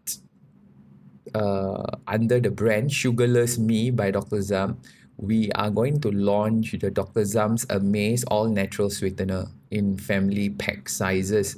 uh, 1.35 1.97
under 2.07 2.41
the 2.41 2.51
brand 2.51 2.93
sugarless 2.93 3.59
me 3.59 3.91
by 3.91 4.11
dr 4.11 4.41
zam 4.43 4.79
we 5.16 5.50
are 5.52 5.71
going 5.71 6.00
to 6.00 6.11
launch 6.11 6.73
the 6.73 6.90
dr 6.90 7.25
zam's 7.25 7.66
amaze 7.71 8.25
all 8.25 8.47
natural 8.47 8.90
sweetener 8.90 9.47
in 9.75 9.99
family 9.99 10.50
pack 10.50 10.88
sizes. 10.88 11.56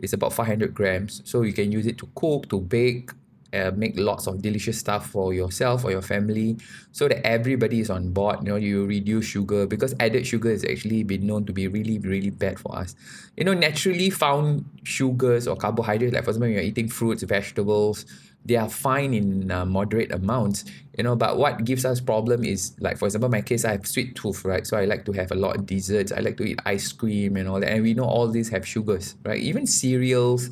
It's 0.00 0.12
about 0.12 0.32
500 0.32 0.74
grams. 0.74 1.22
So 1.24 1.42
you 1.42 1.52
can 1.52 1.70
use 1.70 1.86
it 1.86 1.98
to 1.98 2.08
cook 2.14 2.48
to 2.48 2.60
bake 2.60 3.10
uh, 3.50 3.70
make 3.74 3.98
lots 3.98 4.26
of 4.26 4.42
delicious 4.42 4.78
stuff 4.78 5.08
for 5.08 5.32
yourself 5.32 5.82
or 5.82 5.90
your 5.90 6.02
family 6.02 6.58
so 6.92 7.08
that 7.08 7.26
everybody 7.26 7.80
is 7.80 7.88
on 7.88 8.12
board. 8.12 8.40
You 8.42 8.50
know 8.50 8.56
you 8.56 8.84
reduce 8.84 9.24
sugar 9.24 9.66
because 9.66 9.94
added 10.00 10.26
sugar 10.26 10.50
is 10.50 10.64
actually 10.64 11.02
been 11.02 11.26
known 11.26 11.46
to 11.46 11.52
be 11.54 11.66
really 11.66 11.98
really 11.98 12.28
bad 12.28 12.58
for 12.58 12.76
us. 12.76 12.94
You 13.38 13.44
know 13.44 13.54
naturally 13.54 14.10
found 14.10 14.66
sugars 14.84 15.48
or 15.48 15.56
carbohydrates 15.56 16.12
like 16.12 16.24
for 16.24 16.30
example 16.30 16.48
when 16.48 16.52
you're 16.52 16.62
eating 16.62 16.88
fruits 16.88 17.22
vegetables 17.22 18.04
they 18.44 18.56
are 18.56 18.68
fine 18.68 19.12
in 19.12 19.50
uh, 19.50 19.64
moderate 19.64 20.12
amounts 20.12 20.64
you 20.96 21.04
know 21.04 21.14
but 21.14 21.38
what 21.38 21.64
gives 21.64 21.84
us 21.84 22.00
problem 22.00 22.44
is 22.44 22.74
like 22.80 22.98
for 22.98 23.06
example 23.06 23.28
my 23.28 23.40
case 23.40 23.64
I 23.64 23.72
have 23.72 23.86
sweet 23.86 24.16
tooth 24.16 24.44
right? 24.44 24.66
So 24.66 24.76
I 24.76 24.84
like 24.84 25.04
to 25.04 25.12
have 25.12 25.30
a 25.30 25.36
lot 25.36 25.56
of 25.56 25.64
desserts. 25.64 26.10
I 26.10 26.18
like 26.18 26.36
to 26.38 26.44
eat 26.44 26.58
ice 26.66 26.92
cream 26.92 27.36
and 27.36 27.48
all 27.48 27.60
that. 27.60 27.70
And 27.70 27.82
we 27.82 27.94
know 27.94 28.04
all 28.04 28.26
these 28.28 28.48
have 28.48 28.66
sugars 28.66 29.14
right? 29.24 29.40
Even 29.40 29.66
cereals 29.66 30.50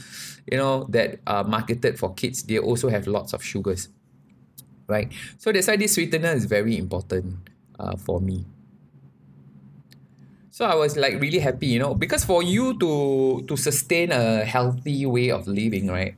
you 0.50 0.56
know 0.56 0.86
that 0.90 1.18
are 1.26 1.42
marketed 1.42 1.98
for 1.98 2.14
kids 2.14 2.44
they 2.44 2.58
also 2.58 2.88
have 2.88 3.08
lots 3.08 3.32
of 3.32 3.42
sugars 3.42 3.88
right? 4.86 5.12
So 5.38 5.50
that's 5.50 5.66
why 5.66 5.76
this 5.76 5.94
sweetener 5.94 6.30
is 6.30 6.44
very 6.44 6.78
important 6.78 7.48
uh, 7.80 7.96
for 7.96 8.20
me. 8.20 8.44
So 10.50 10.64
I 10.64 10.76
was 10.76 10.96
like 10.96 11.20
really 11.20 11.40
happy 11.40 11.66
you 11.66 11.80
know 11.80 11.94
because 11.94 12.24
for 12.24 12.42
you 12.42 12.78
to 12.78 13.44
to 13.48 13.56
sustain 13.56 14.12
a 14.12 14.44
healthy 14.44 15.04
way 15.06 15.30
of 15.30 15.48
living 15.48 15.88
right 15.88 16.14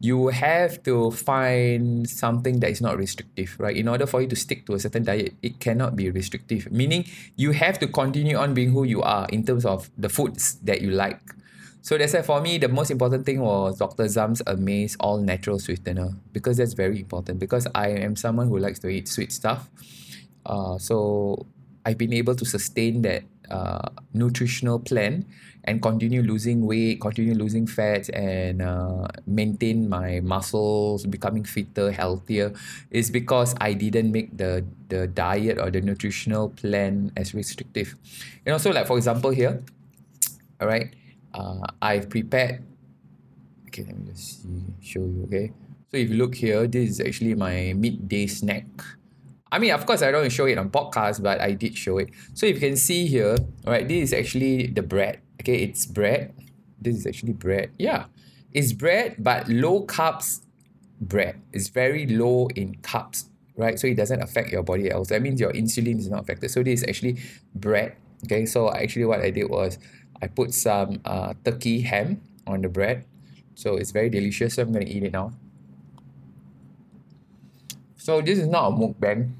you 0.00 0.28
have 0.28 0.82
to 0.82 1.10
find 1.10 2.08
something 2.08 2.60
that 2.60 2.70
is 2.70 2.80
not 2.80 2.96
restrictive, 2.96 3.54
right? 3.58 3.76
In 3.76 3.86
order 3.86 4.06
for 4.06 4.22
you 4.22 4.28
to 4.28 4.36
stick 4.36 4.64
to 4.66 4.74
a 4.74 4.80
certain 4.80 5.04
diet, 5.04 5.34
it 5.42 5.60
cannot 5.60 5.94
be 5.94 6.10
restrictive, 6.10 6.72
meaning 6.72 7.04
you 7.36 7.52
have 7.52 7.78
to 7.80 7.86
continue 7.86 8.36
on 8.36 8.54
being 8.54 8.72
who 8.72 8.84
you 8.84 9.02
are 9.02 9.26
in 9.28 9.44
terms 9.44 9.66
of 9.66 9.90
the 9.98 10.08
foods 10.08 10.54
that 10.64 10.80
you 10.80 10.90
like. 10.90 11.20
So 11.82 11.98
that's 11.98 12.14
why 12.14 12.22
for 12.22 12.40
me, 12.40 12.56
the 12.56 12.68
most 12.68 12.90
important 12.90 13.26
thing 13.26 13.40
was 13.40 13.78
Dr. 13.78 14.08
Zam's 14.08 14.42
Amaze 14.46 14.96
All 15.00 15.18
Natural 15.18 15.58
Sweetener 15.58 16.14
because 16.32 16.56
that's 16.56 16.72
very 16.72 16.98
important 16.98 17.38
because 17.38 17.66
I 17.74 17.88
am 17.88 18.16
someone 18.16 18.48
who 18.48 18.58
likes 18.58 18.78
to 18.80 18.88
eat 18.88 19.06
sweet 19.06 19.32
stuff. 19.32 19.68
Uh, 20.46 20.78
so 20.78 21.46
I've 21.84 21.98
been 21.98 22.12
able 22.14 22.34
to 22.36 22.44
sustain 22.44 23.02
that 23.02 23.24
uh, 23.50 23.88
nutritional 24.14 24.78
plan 24.78 25.26
and 25.64 25.82
continue 25.82 26.22
losing 26.22 26.64
weight, 26.66 27.00
continue 27.00 27.34
losing 27.34 27.66
fats, 27.66 28.08
and 28.10 28.62
uh, 28.62 29.08
maintain 29.26 29.88
my 29.88 30.20
muscles, 30.20 31.04
becoming 31.06 31.44
fitter, 31.44 31.92
healthier, 31.92 32.52
is 32.90 33.10
because 33.10 33.54
I 33.60 33.74
didn't 33.74 34.12
make 34.12 34.36
the 34.36 34.64
the 34.88 35.06
diet 35.06 35.58
or 35.58 35.70
the 35.70 35.80
nutritional 35.80 36.50
plan 36.50 37.12
as 37.16 37.34
restrictive. 37.34 37.94
And 38.46 38.52
also, 38.52 38.72
like 38.72 38.86
for 38.86 38.96
example 38.96 39.30
here, 39.30 39.62
all 40.60 40.68
right, 40.68 40.94
uh, 41.34 41.66
I've 41.82 42.08
prepared. 42.08 42.64
Okay, 43.68 43.84
let 43.86 43.96
me 43.96 44.10
just 44.10 44.42
see, 44.42 44.64
show 44.82 45.04
you. 45.04 45.28
Okay, 45.28 45.52
so 45.90 45.96
if 45.96 46.10
you 46.10 46.16
look 46.16 46.34
here, 46.34 46.66
this 46.66 46.90
is 46.90 47.00
actually 47.00 47.34
my 47.34 47.74
midday 47.76 48.26
snack. 48.26 48.66
I 49.52 49.58
mean, 49.58 49.72
of 49.72 49.84
course, 49.84 50.02
I 50.02 50.10
don't 50.10 50.30
show 50.30 50.46
it 50.46 50.58
on 50.58 50.70
podcast, 50.70 51.22
but 51.22 51.40
I 51.40 51.52
did 51.52 51.76
show 51.76 51.98
it. 51.98 52.10
So 52.34 52.46
if 52.46 52.62
you 52.62 52.68
can 52.68 52.76
see 52.76 53.06
here, 53.06 53.34
all 53.66 53.72
right, 53.72 53.86
this 53.86 54.10
is 54.10 54.12
actually 54.12 54.68
the 54.68 54.82
bread. 54.82 55.20
Okay, 55.40 55.62
it's 55.62 55.86
bread. 55.86 56.34
This 56.80 56.96
is 56.96 57.06
actually 57.06 57.32
bread. 57.32 57.70
Yeah, 57.78 58.06
it's 58.52 58.72
bread, 58.72 59.16
but 59.18 59.48
low 59.48 59.86
carbs 59.86 60.40
bread. 61.00 61.40
It's 61.52 61.68
very 61.68 62.06
low 62.06 62.48
in 62.54 62.76
carbs, 62.82 63.24
right? 63.56 63.78
So 63.78 63.86
it 63.86 63.96
doesn't 63.96 64.20
affect 64.20 64.50
your 64.50 64.62
body 64.62 64.90
else. 64.90 65.08
That 65.08 65.22
means 65.22 65.40
your 65.40 65.52
insulin 65.52 65.98
is 65.98 66.08
not 66.08 66.22
affected. 66.22 66.50
So 66.50 66.62
this 66.62 66.82
is 66.82 66.88
actually 66.88 67.20
bread. 67.54 67.96
Okay, 68.24 68.44
so 68.44 68.70
actually 68.70 69.06
what 69.06 69.20
I 69.20 69.30
did 69.30 69.48
was 69.48 69.78
I 70.20 70.26
put 70.26 70.52
some 70.52 71.00
uh, 71.04 71.32
turkey 71.44 71.80
ham 71.80 72.20
on 72.46 72.60
the 72.60 72.68
bread. 72.68 73.04
So 73.54 73.76
it's 73.76 73.90
very 73.90 74.10
delicious. 74.10 74.54
So 74.54 74.62
I'm 74.62 74.72
going 74.72 74.84
to 74.84 74.92
eat 74.92 75.04
it 75.04 75.12
now. 75.12 75.32
So 77.96 78.20
this 78.20 78.38
is 78.38 78.46
not 78.46 78.68
a 78.68 78.70
mukbang. 78.72 79.32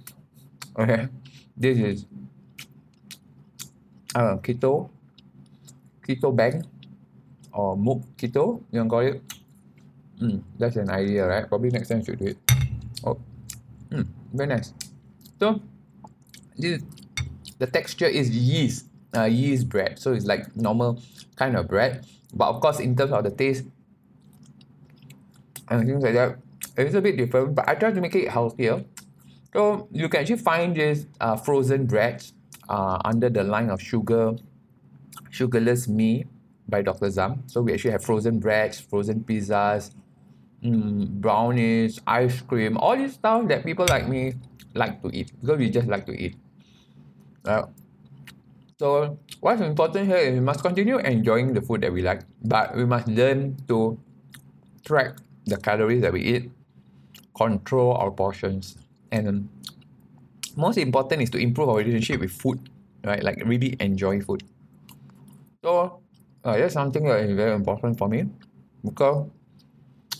Okay, 0.79 1.09
this 1.57 1.79
is 1.79 2.07
uh, 4.15 4.37
keto, 4.37 4.89
keto 6.11 6.35
bang, 6.35 6.67
or 7.55 7.77
muk 7.77 8.03
keto. 8.19 8.63
You 8.73 8.81
can 8.83 8.89
call 8.91 9.01
it. 9.07 9.23
Mm, 10.21 10.43
that's 10.59 10.77
an 10.77 10.91
idea, 10.91 11.27
right? 11.27 11.49
Probably 11.49 11.71
next 11.71 11.89
time 11.89 12.05
should 12.05 12.19
do 12.19 12.27
it. 12.27 12.39
Oh, 13.07 13.17
mm, 13.91 14.07
very 14.35 14.49
nice. 14.49 14.75
So 15.39 15.63
this 16.59 16.83
the 17.59 17.67
texture 17.67 18.07
is 18.11 18.31
yeast, 18.31 18.87
uh, 19.17 19.25
yeast 19.25 19.69
bread. 19.69 19.99
So 19.99 20.13
it's 20.13 20.27
like 20.27 20.57
normal 20.57 21.01
kind 21.37 21.57
of 21.57 21.69
bread, 21.69 22.05
but 22.35 22.49
of 22.49 22.61
course 22.61 22.81
in 22.81 22.97
terms 22.97 23.13
of 23.13 23.25
the 23.25 23.31
taste 23.31 23.65
and 25.71 25.87
things 25.87 26.03
like 26.03 26.15
that, 26.15 26.37
it's 26.77 26.95
a 26.95 27.01
bit 27.01 27.17
different, 27.17 27.55
but 27.55 27.69
I 27.69 27.75
try 27.75 27.93
to 27.93 28.01
make 28.01 28.15
it 28.15 28.29
healthier. 28.29 28.85
So 29.53 29.89
you 29.93 30.09
can 30.09 30.21
actually 30.21 30.39
find 30.39 30.77
this 30.77 31.07
uh, 31.21 31.37
frozen 31.37 31.87
breads 31.87 32.33
uh, 32.69 32.99
under 33.05 33.29
the 33.29 33.45
line 33.45 33.71
of 33.71 33.81
sugar, 33.81 34.35
sugarless 35.31 35.89
me 35.89 36.25
by 36.69 36.83
Dr. 36.83 37.11
Zam. 37.11 37.43
So 37.47 37.63
we 37.63 37.73
actually 37.75 37.93
have 37.93 38.05
frozen 38.05 38.39
breads, 38.39 38.81
frozen 38.81 39.25
pizzas, 39.25 39.91
mm, 40.63 41.09
brownies, 41.21 42.01
ice 42.07 42.41
cream, 42.43 42.77
all 42.77 42.97
this 42.97 43.15
stuff 43.15 43.49
that 43.49 43.65
people 43.65 43.87
like 43.89 44.09
me 44.09 44.35
like 44.75 45.03
to 45.03 45.11
eat 45.13 45.33
because 45.41 45.59
we 45.59 45.71
just 45.71 45.89
like 45.89 46.07
to 46.07 46.13
eat. 46.13 46.37
Uh, 47.45 47.67
so 48.79 49.19
what's 49.41 49.61
important 49.61 50.07
here 50.07 50.17
is 50.17 50.35
we 50.35 50.41
must 50.41 50.63
continue 50.63 50.99
enjoying 50.99 51.53
the 51.53 51.61
food 51.61 51.81
that 51.83 51.93
we 51.93 52.03
like, 52.03 52.23
but 52.45 52.75
we 52.77 52.85
must 52.85 53.09
learn 53.09 53.57
to 53.69 53.99
track 54.85 55.17
the 55.47 55.57
calories 55.57 56.03
that 56.03 56.13
we 56.13 56.23
eat 56.23 56.51
control 57.37 57.95
our 57.95 58.11
portions 58.11 58.77
and 59.13 59.49
most 60.57 60.79
important 60.79 61.23
is 61.23 61.31
to 61.31 61.39
improve 61.39 61.69
our 61.69 61.77
relationship 61.77 62.21
with 62.21 62.31
food 62.31 62.69
right 63.05 63.23
like 63.23 63.41
really 63.47 63.77
enjoy 63.81 64.21
food 64.21 64.43
so 65.63 66.01
uh, 66.45 66.57
that's 66.57 66.75
something 66.75 67.05
that 67.05 67.21
is 67.21 67.37
very 67.37 67.55
important 67.55 67.99
for 67.99 68.09
me 68.09 68.25
because 68.85 69.29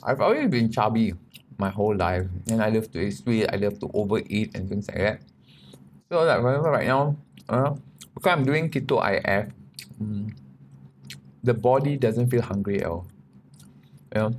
I've 0.03 0.21
always 0.21 0.49
been 0.49 0.71
chubby 0.71 1.15
my 1.59 1.69
whole 1.69 1.95
life, 1.95 2.27
and 2.49 2.63
I 2.63 2.71
love 2.71 2.91
to 2.93 3.01
eat 3.01 3.13
sweet. 3.13 3.47
I 3.53 3.57
love 3.57 3.79
to 3.81 3.91
overeat 3.93 4.57
and 4.57 4.69
things 4.69 4.89
like 4.89 4.99
that. 4.99 5.21
So 6.09 6.25
like 6.25 6.43
whatever 6.43 6.71
right 6.73 6.87
now, 6.87 7.17
uh, 7.49 7.75
because 8.15 8.33
I'm 8.33 8.45
doing 8.45 8.71
keto 8.71 8.99
IF, 8.99 9.53
um, 10.01 10.35
the 11.45 11.55
body 11.55 11.97
doesn't 11.97 12.29
feel 12.31 12.43
hungry 12.43 12.81
at 12.81 12.87
all. 12.87 13.07
You 14.15 14.21
know? 14.21 14.31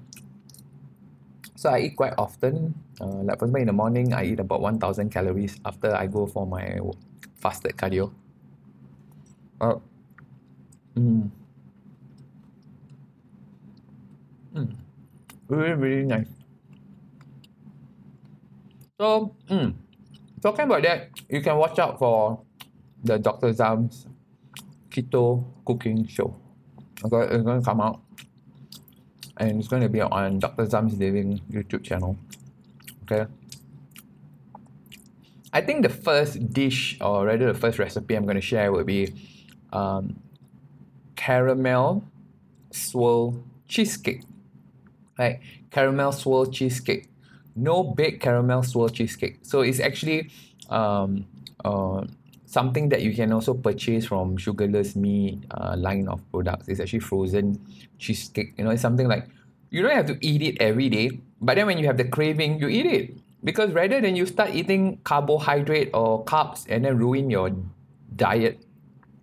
So 1.56 1.70
I 1.70 1.80
eat 1.80 1.96
quite 1.96 2.14
often. 2.18 2.74
Uh, 3.00 3.22
like 3.22 3.38
for 3.38 3.46
example, 3.46 3.62
in 3.62 3.68
the 3.68 3.74
morning, 3.74 4.14
I 4.14 4.26
eat 4.26 4.40
about 4.40 4.62
1,000 4.62 5.10
calories 5.10 5.58
after 5.64 5.94
I 5.96 6.08
go 6.08 6.26
for 6.26 6.46
my 6.48 6.80
fasted 7.38 7.78
cardio. 7.78 8.12
Uh, 9.62 9.76
mm, 10.96 11.30
mm, 14.56 14.76
really, 15.48 15.74
really 15.74 16.04
nice. 16.06 16.28
So, 19.00 19.36
mm, 19.50 19.74
talking 20.42 20.66
about 20.66 20.84
that, 20.84 21.10
you 21.30 21.42
can 21.42 21.58
watch 21.58 21.80
out 21.80 21.98
for 22.00 22.42
the 23.04 23.18
Dr. 23.18 23.52
Zam's 23.54 24.06
keto 24.90 25.44
cooking 25.66 26.08
show. 26.08 26.36
Okay, 27.04 27.34
it's 27.34 27.44
going 27.44 27.60
to 27.60 27.66
come 27.66 27.82
out. 27.82 28.02
And 29.38 29.60
it's 29.60 29.68
going 29.68 29.82
to 29.82 29.90
be 29.90 30.02
on 30.02 30.40
Dr. 30.40 30.68
Zam's 30.68 30.94
Living 30.98 31.42
YouTube 31.52 31.84
channel. 31.84 32.18
Okay. 33.04 33.26
I 35.54 35.62
think 35.62 35.84
the 35.84 35.90
first 35.90 36.54
dish, 36.54 36.98
or 37.02 37.26
rather 37.26 37.52
the 37.52 37.60
first 37.60 37.80
recipe 37.80 38.16
I'm 38.16 38.24
going 38.24 38.36
to 38.36 38.42
share 38.42 38.72
will 38.72 38.84
be 38.84 39.14
um, 39.74 40.20
caramel 41.22 42.04
swirl 42.72 43.44
cheesecake. 43.68 44.24
Right? 45.20 45.40
Caramel 45.70 46.12
swirl 46.12 46.48
cheesecake. 46.48 47.10
No 47.56 47.84
baked 47.84 48.22
caramel 48.22 48.64
swirl 48.64 48.90
cheesecake. 48.90 49.40
So 49.44 49.62
it's 49.62 49.80
actually 49.80 50.32
um, 50.70 51.26
uh, 51.64 52.06
something 52.46 52.90
that 52.90 53.04
you 53.04 53.14
can 53.14 53.32
also 53.32 53.54
purchase 53.54 54.06
from 54.06 54.36
Sugarless 54.38 54.96
Me 54.96 55.40
uh, 55.52 55.76
line 55.78 56.08
of 56.08 56.20
products. 56.32 56.68
It's 56.68 56.80
actually 56.80 57.06
frozen 57.06 57.62
cheesecake. 58.00 58.54
You 58.58 58.64
know, 58.64 58.72
it's 58.72 58.82
something 58.82 59.08
like 59.08 59.28
you 59.70 59.84
don't 59.84 59.94
have 59.94 60.08
to 60.08 60.18
eat 60.26 60.42
it 60.42 60.58
every 60.60 60.90
day, 60.90 61.22
but 61.40 61.56
then 61.56 61.68
when 61.68 61.78
you 61.78 61.86
have 61.86 61.98
the 61.98 62.06
craving, 62.06 62.60
you 62.60 62.68
eat 62.68 62.86
it. 62.86 63.14
Because 63.44 63.72
rather 63.74 64.02
than 64.02 64.16
you 64.16 64.26
start 64.26 64.54
eating 64.54 65.00
carbohydrate 65.04 65.92
or 65.94 66.26
carbs 66.26 66.66
and 66.70 66.86
then 66.86 66.98
ruin 66.98 67.30
your 67.30 67.52
diet, 68.16 68.60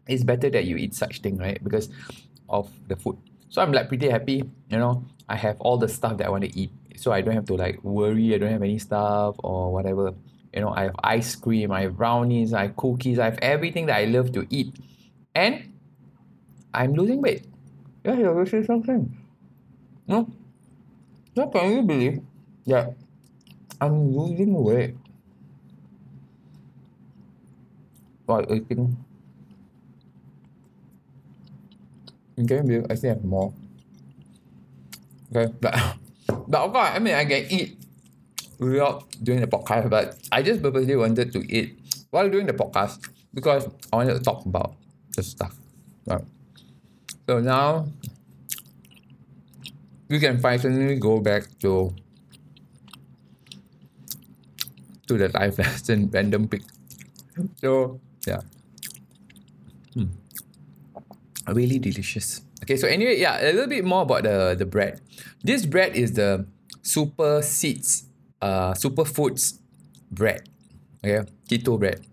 it's 0.08 0.24
better 0.24 0.50
that 0.50 0.64
you 0.64 0.76
eat 0.76 0.94
such 0.94 1.20
thing, 1.20 1.36
right? 1.38 1.62
Because 1.62 1.88
of 2.48 2.70
the 2.88 2.96
food. 2.96 3.18
So 3.50 3.62
I'm 3.62 3.72
like 3.72 3.88
pretty 3.88 4.08
happy, 4.08 4.42
you 4.68 4.78
know. 4.78 5.04
I 5.28 5.36
have 5.36 5.60
all 5.60 5.76
the 5.76 5.88
stuff 5.88 6.16
that 6.18 6.26
I 6.26 6.30
want 6.30 6.44
to 6.44 6.58
eat. 6.58 6.72
So 6.96 7.12
I 7.12 7.20
don't 7.20 7.34
have 7.34 7.46
to 7.46 7.54
like 7.54 7.82
worry, 7.84 8.34
I 8.34 8.38
don't 8.38 8.50
have 8.50 8.62
any 8.62 8.78
stuff 8.78 9.36
or 9.44 9.72
whatever. 9.72 10.14
You 10.52 10.62
know, 10.62 10.70
I 10.70 10.84
have 10.84 10.96
ice 11.04 11.36
cream, 11.36 11.70
I 11.70 11.82
have 11.82 11.96
brownies, 11.96 12.52
I 12.52 12.62
have 12.62 12.76
cookies, 12.76 13.18
I 13.18 13.26
have 13.26 13.38
everything 13.40 13.86
that 13.86 13.96
I 13.96 14.04
love 14.06 14.32
to 14.32 14.46
eat. 14.50 14.74
And 15.34 15.72
I'm 16.74 16.94
losing 16.94 17.22
weight. 17.22 17.44
Yeah, 18.04 18.14
you're 18.14 18.46
say 18.46 18.64
something. 18.64 19.16
No. 20.06 20.28
No, 21.36 21.46
can 21.48 21.72
you 21.72 21.82
believe 21.82 22.22
that 22.66 22.94
I'm 23.80 24.16
losing 24.16 24.54
weight 24.54 24.96
while 28.26 28.44
eating? 28.52 28.96
Believe 32.46 32.86
I 32.90 32.94
still 32.94 33.14
have 33.14 33.24
more? 33.24 33.52
Okay, 35.34 35.52
but 35.60 35.74
but 36.48 36.60
of 36.60 36.72
course, 36.72 36.90
I 36.94 36.98
mean 36.98 37.14
I 37.14 37.24
can 37.24 37.46
eat 37.50 37.78
without 38.58 39.04
doing 39.22 39.40
the 39.40 39.46
podcast, 39.46 39.90
but 39.90 40.16
I 40.30 40.42
just 40.42 40.62
purposely 40.62 40.96
wanted 40.96 41.32
to 41.32 41.40
eat 41.50 41.78
while 42.10 42.28
doing 42.28 42.46
the 42.46 42.52
podcast 42.52 43.08
because 43.34 43.66
I 43.92 43.96
wanted 43.96 44.14
to 44.14 44.22
talk 44.22 44.44
about 44.46 44.74
the 45.16 45.22
stuff. 45.22 45.56
Right. 46.06 46.24
So 47.26 47.40
now 47.40 47.86
we 50.08 50.18
can 50.18 50.40
finally 50.40 50.96
go 50.96 51.20
back 51.20 51.44
to 51.60 51.92
to 55.06 55.18
the 55.18 55.28
life 55.30 55.58
lesson 55.62 56.10
random 56.12 56.48
pick. 56.48 56.62
So 57.60 58.00
yeah. 58.26 58.40
Hmm. 59.94 60.12
Really 61.52 61.78
delicious. 61.78 62.42
Okay, 62.62 62.76
so 62.76 62.86
anyway, 62.88 63.18
yeah, 63.18 63.40
a 63.40 63.52
little 63.52 63.68
bit 63.68 63.84
more 63.84 64.02
about 64.02 64.24
the, 64.24 64.54
the 64.58 64.66
bread. 64.66 65.00
This 65.42 65.64
bread 65.64 65.96
is 65.96 66.12
the 66.12 66.46
super 66.82 67.42
seeds 67.42 68.08
uh, 68.40 68.72
superfoods 68.74 69.58
bread, 70.10 70.48
okay, 71.04 71.28
keto 71.48 71.78
bread. 71.78 72.04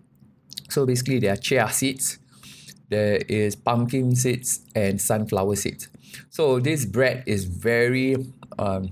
So 0.68 0.86
basically, 0.86 1.20
there 1.20 1.32
are 1.32 1.36
chia 1.36 1.68
seeds, 1.70 2.18
there 2.88 3.16
is 3.28 3.56
pumpkin 3.56 4.14
seeds, 4.16 4.60
and 4.74 5.00
sunflower 5.00 5.56
seeds. 5.56 5.88
So 6.30 6.60
this 6.60 6.84
bread 6.84 7.24
is 7.26 7.44
very 7.44 8.16
um, 8.58 8.90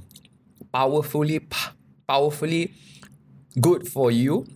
powerfully, 0.73 1.41
powerfully 2.07 2.75
good 3.61 3.89
for 3.89 4.11
you 4.11 4.47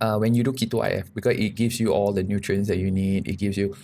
uh, 0.00 0.16
when 0.16 0.34
you 0.34 0.42
do 0.42 0.52
keto 0.52 0.84
IF 0.84 1.14
because 1.14 1.36
it 1.36 1.50
gives 1.50 1.78
you 1.78 1.92
all 1.92 2.12
the 2.12 2.22
nutrients 2.22 2.68
that 2.68 2.78
you 2.78 2.90
need. 2.90 3.28
It 3.28 3.36
gives 3.38 3.56
you 3.56 3.76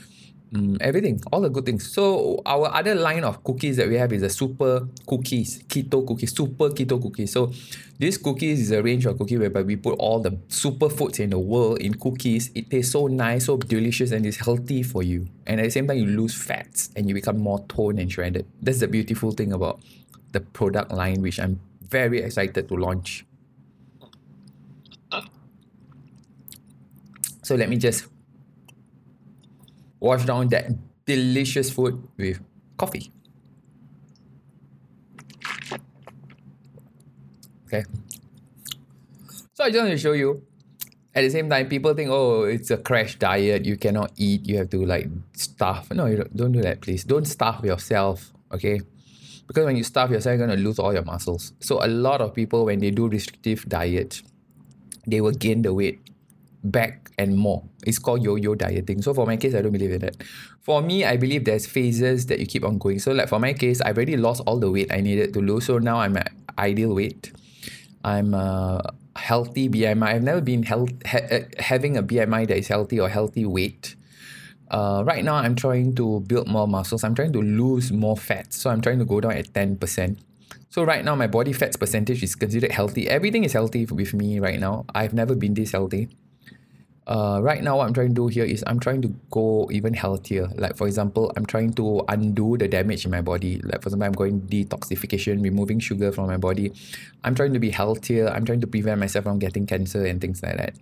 Mm, 0.52 0.76
everything, 0.80 1.20
all 1.32 1.40
the 1.40 1.48
good 1.48 1.66
things. 1.66 1.92
So 1.92 2.40
our 2.46 2.72
other 2.72 2.94
line 2.94 3.24
of 3.24 3.42
cookies 3.42 3.78
that 3.78 3.88
we 3.88 3.96
have 3.96 4.12
is 4.12 4.20
the 4.20 4.30
super 4.30 4.86
cookies, 5.04 5.62
keto 5.64 6.06
cookies, 6.06 6.36
super 6.36 6.70
keto 6.70 7.02
cookies. 7.02 7.32
So 7.32 7.52
this 7.98 8.16
cookies 8.16 8.60
is 8.60 8.70
a 8.70 8.80
range 8.80 9.06
of 9.06 9.18
cookies 9.18 9.40
whereby 9.40 9.62
we 9.62 9.74
put 9.74 9.98
all 9.98 10.20
the 10.20 10.38
super 10.48 10.88
foods 10.88 11.18
in 11.18 11.30
the 11.30 11.38
world 11.38 11.78
in 11.78 11.94
cookies. 11.94 12.50
It 12.54 12.70
tastes 12.70 12.92
so 12.92 13.08
nice, 13.08 13.46
so 13.46 13.56
delicious, 13.56 14.12
and 14.12 14.24
it's 14.24 14.36
healthy 14.36 14.84
for 14.84 15.02
you. 15.02 15.26
And 15.48 15.60
at 15.60 15.64
the 15.64 15.70
same 15.70 15.88
time, 15.88 15.98
you 15.98 16.06
lose 16.06 16.34
fats 16.34 16.90
and 16.94 17.08
you 17.08 17.14
become 17.14 17.38
more 17.38 17.64
toned 17.68 17.98
and 17.98 18.10
shredded. 18.10 18.46
That's 18.62 18.78
the 18.78 18.88
beautiful 18.88 19.32
thing 19.32 19.52
about 19.52 19.80
the 20.30 20.40
product 20.40 20.92
line, 20.92 21.22
which 21.22 21.40
I'm 21.40 21.58
very 21.88 22.22
excited 22.22 22.68
to 22.68 22.74
launch. 22.76 23.26
So 27.42 27.54
let 27.54 27.68
me 27.68 27.76
just 27.76 28.06
wash 30.00 30.24
down 30.24 30.48
that 30.48 30.70
delicious 31.06 31.70
food 31.70 32.02
with 32.16 32.40
coffee. 32.76 33.12
Okay. 37.66 37.84
So 39.54 39.64
I 39.64 39.70
just 39.70 39.80
want 39.80 39.90
to 39.90 39.98
show 39.98 40.12
you. 40.12 40.42
At 41.14 41.22
the 41.22 41.30
same 41.30 41.48
time, 41.48 41.68
people 41.70 41.94
think, 41.94 42.10
oh, 42.10 42.42
it's 42.42 42.70
a 42.70 42.76
crash 42.76 43.18
diet. 43.18 43.64
You 43.64 43.78
cannot 43.78 44.12
eat. 44.16 44.46
You 44.46 44.58
have 44.58 44.68
to 44.70 44.84
like 44.84 45.08
starve. 45.32 45.90
No, 45.90 46.04
you 46.04 46.18
don't, 46.18 46.36
don't 46.36 46.52
do 46.52 46.60
that, 46.60 46.82
please. 46.82 47.04
Don't 47.04 47.24
starve 47.24 47.64
yourself. 47.64 48.32
Okay. 48.52 48.80
Because 49.46 49.64
when 49.64 49.76
you 49.76 49.84
starve 49.84 50.10
yourself, 50.10 50.36
you're 50.36 50.46
going 50.46 50.58
to 50.58 50.62
lose 50.62 50.78
all 50.78 50.92
your 50.92 51.04
muscles. 51.04 51.54
So 51.60 51.82
a 51.82 51.88
lot 51.88 52.20
of 52.20 52.34
people, 52.34 52.66
when 52.66 52.80
they 52.80 52.90
do 52.90 53.08
restrictive 53.08 53.66
diet, 53.66 54.20
they 55.06 55.22
will 55.22 55.32
gain 55.32 55.62
the 55.62 55.72
weight 55.72 56.00
back 56.70 57.10
and 57.18 57.36
more. 57.36 57.62
It's 57.86 57.98
called 57.98 58.22
yo-yo 58.22 58.54
dieting. 58.54 59.02
So 59.02 59.14
for 59.14 59.26
my 59.26 59.36
case, 59.36 59.54
I 59.54 59.62
don't 59.62 59.72
believe 59.72 59.92
in 59.92 60.00
that. 60.00 60.16
For 60.62 60.82
me, 60.82 61.04
I 61.04 61.16
believe 61.16 61.44
there's 61.44 61.66
phases 61.66 62.26
that 62.26 62.40
you 62.40 62.46
keep 62.46 62.64
on 62.64 62.78
going. 62.78 62.98
So 62.98 63.12
like 63.12 63.28
for 63.28 63.38
my 63.38 63.52
case, 63.52 63.80
I've 63.80 63.96
already 63.96 64.16
lost 64.16 64.42
all 64.46 64.58
the 64.58 64.70
weight 64.70 64.92
I 64.92 65.00
needed 65.00 65.32
to 65.34 65.40
lose. 65.40 65.66
So 65.66 65.78
now 65.78 65.98
I'm 66.00 66.16
at 66.16 66.32
ideal 66.58 66.94
weight. 66.94 67.32
I'm 68.04 68.34
a 68.34 68.82
healthy 69.16 69.68
BMI. 69.68 70.02
I've 70.02 70.22
never 70.22 70.40
been 70.40 70.62
health, 70.62 70.90
ha- 71.06 71.26
uh, 71.30 71.40
having 71.58 71.96
a 71.96 72.02
BMI 72.02 72.48
that 72.48 72.56
is 72.56 72.68
healthy 72.68 73.00
or 73.00 73.08
healthy 73.08 73.46
weight. 73.46 73.96
Uh, 74.70 75.04
right 75.06 75.24
now, 75.24 75.36
I'm 75.36 75.54
trying 75.54 75.94
to 75.94 76.20
build 76.20 76.48
more 76.48 76.66
muscles. 76.66 77.04
I'm 77.04 77.14
trying 77.14 77.32
to 77.32 77.40
lose 77.40 77.92
more 77.92 78.16
fat. 78.16 78.52
So 78.52 78.70
I'm 78.70 78.80
trying 78.80 78.98
to 78.98 79.04
go 79.04 79.20
down 79.20 79.32
at 79.32 79.52
10%. 79.52 80.18
So 80.68 80.82
right 80.82 81.04
now, 81.04 81.14
my 81.14 81.28
body 81.28 81.52
fat's 81.52 81.76
percentage 81.76 82.22
is 82.22 82.34
considered 82.34 82.72
healthy. 82.72 83.08
Everything 83.08 83.44
is 83.44 83.52
healthy 83.52 83.86
with 83.86 84.12
me 84.12 84.40
right 84.40 84.58
now. 84.58 84.84
I've 84.94 85.14
never 85.14 85.34
been 85.34 85.54
this 85.54 85.72
healthy 85.72 86.08
uh, 87.06 87.38
right 87.40 87.62
now 87.62 87.76
what 87.76 87.86
I'm 87.86 87.94
trying 87.94 88.08
to 88.08 88.14
do 88.14 88.26
here 88.26 88.44
is 88.44 88.64
I'm 88.66 88.80
trying 88.80 89.00
to 89.02 89.08
go 89.30 89.68
even 89.70 89.94
healthier. 89.94 90.48
Like 90.56 90.76
for 90.76 90.86
example, 90.88 91.32
I'm 91.36 91.46
trying 91.46 91.72
to 91.74 92.02
undo 92.08 92.56
the 92.56 92.66
damage 92.66 93.04
in 93.04 93.12
my 93.12 93.20
body. 93.22 93.60
Like 93.62 93.82
for 93.82 93.88
example, 93.88 94.06
I'm 94.06 94.12
going 94.12 94.40
detoxification, 94.42 95.42
removing 95.42 95.78
sugar 95.78 96.10
from 96.10 96.26
my 96.26 96.36
body. 96.36 96.72
I'm 97.22 97.34
trying 97.34 97.52
to 97.52 97.60
be 97.60 97.70
healthier. 97.70 98.28
I'm 98.28 98.44
trying 98.44 98.60
to 98.60 98.66
prevent 98.66 98.98
myself 98.98 99.24
from 99.24 99.38
getting 99.38 99.66
cancer 99.66 100.04
and 100.04 100.20
things 100.20 100.42
like 100.42 100.56
that. 100.56 100.74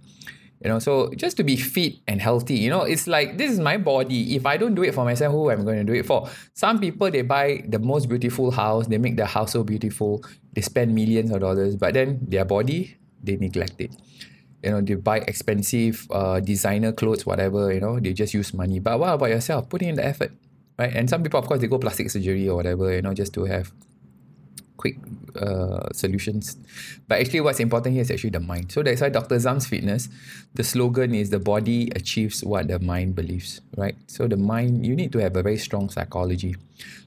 You 0.63 0.71
know, 0.71 0.79
so 0.79 1.13
just 1.15 1.37
to 1.37 1.45
be 1.45 1.57
fit 1.57 1.97
and 2.09 2.23
healthy, 2.23 2.55
you 2.55 2.71
know, 2.71 2.83
it's 2.83 3.07
like 3.07 3.37
this 3.37 3.51
is 3.51 3.61
my 3.61 3.77
body. 3.77 4.35
If 4.35 4.47
I 4.47 4.57
don't 4.57 4.75
do 4.75 4.83
it 4.83 4.95
for 4.95 5.05
myself, 5.05 5.31
who 5.31 5.51
am 5.51 5.61
I 5.61 5.65
going 5.65 5.79
to 5.79 5.85
do 5.85 5.93
it 5.93 6.07
for? 6.07 6.31
Some 6.55 6.81
people 6.81 7.11
they 7.11 7.21
buy 7.21 7.65
the 7.69 7.79
most 7.79 8.09
beautiful 8.09 8.51
house, 8.51 8.87
they 8.87 8.97
make 8.97 9.19
the 9.19 9.27
house 9.27 9.53
so 9.53 9.63
beautiful, 9.63 10.25
they 10.55 10.63
spend 10.63 10.95
millions 10.95 11.31
of 11.33 11.41
dollars, 11.41 11.77
but 11.77 11.93
then 11.93 12.19
their 12.23 12.47
body, 12.47 12.97
they 13.23 13.37
neglect 13.37 13.79
it 13.79 13.95
you 14.65 14.71
know 14.71 14.81
they 14.81 14.95
buy 14.95 15.19
expensive 15.19 16.07
uh, 16.11 16.41
designer 16.41 16.93
clothes 16.93 17.27
whatever 17.27 17.73
you 17.73 17.81
know 17.81 18.01
they 18.01 18.13
just 18.13 18.35
use 18.35 18.55
money 18.55 18.79
but 18.79 18.99
what 18.99 19.15
about 19.15 19.29
yourself 19.29 19.69
put 19.69 19.83
in 19.83 19.95
the 19.97 20.05
effort 20.05 20.33
right? 20.79 20.93
And 20.95 21.09
some 21.09 21.23
people, 21.23 21.41
of 21.41 21.47
course, 21.47 21.61
they 21.61 21.67
go 21.67 21.79
plastic 21.79 22.11
surgery 22.11 22.49
or 22.49 22.57
whatever, 22.57 22.93
you 22.93 23.03
know, 23.03 23.15
just 23.15 23.33
to 23.35 23.45
have 23.45 23.73
quick 24.77 24.97
uh, 25.41 25.89
solutions. 25.93 26.57
But 27.09 27.21
actually, 27.21 27.41
what's 27.41 27.61
important 27.61 27.95
here 27.95 28.03
is 28.03 28.11
actually 28.11 28.31
the 28.31 28.41
mind. 28.41 28.73
So 28.73 28.83
that's 28.83 29.01
why 29.01 29.09
Dr. 29.09 29.39
Zam's 29.39 29.67
Fitness, 29.67 30.09
the 30.55 30.65
slogan 30.65 31.15
is 31.15 31.31
the 31.31 31.39
body 31.39 31.91
achieves 31.95 32.43
what 32.45 32.69
the 32.69 32.79
mind 32.79 33.15
believes, 33.15 33.61
right? 33.77 33.97
So 34.09 34.27
the 34.27 34.37
mind, 34.37 34.85
you 34.85 34.97
need 34.97 35.13
to 35.13 35.19
have 35.19 35.37
a 35.37 35.43
very 35.43 35.59
strong 35.59 35.91
psychology. 35.91 36.57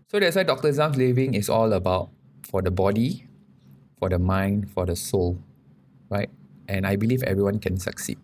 So 0.10 0.20
that's 0.20 0.36
why 0.36 0.44
Dr. 0.44 0.72
Zam's 0.72 0.98
Living 0.98 1.34
is 1.34 1.50
all 1.50 1.74
about 1.74 2.10
for 2.44 2.62
the 2.62 2.72
body, 2.72 3.28
for 4.00 4.10
the 4.10 4.20
mind, 4.20 4.72
for 4.72 4.86
the 4.86 4.96
soul, 4.96 5.38
right? 6.10 6.30
And 6.68 6.86
I 6.86 6.96
believe 6.96 7.24
everyone 7.24 7.60
can 7.60 7.80
succeed. 7.80 8.20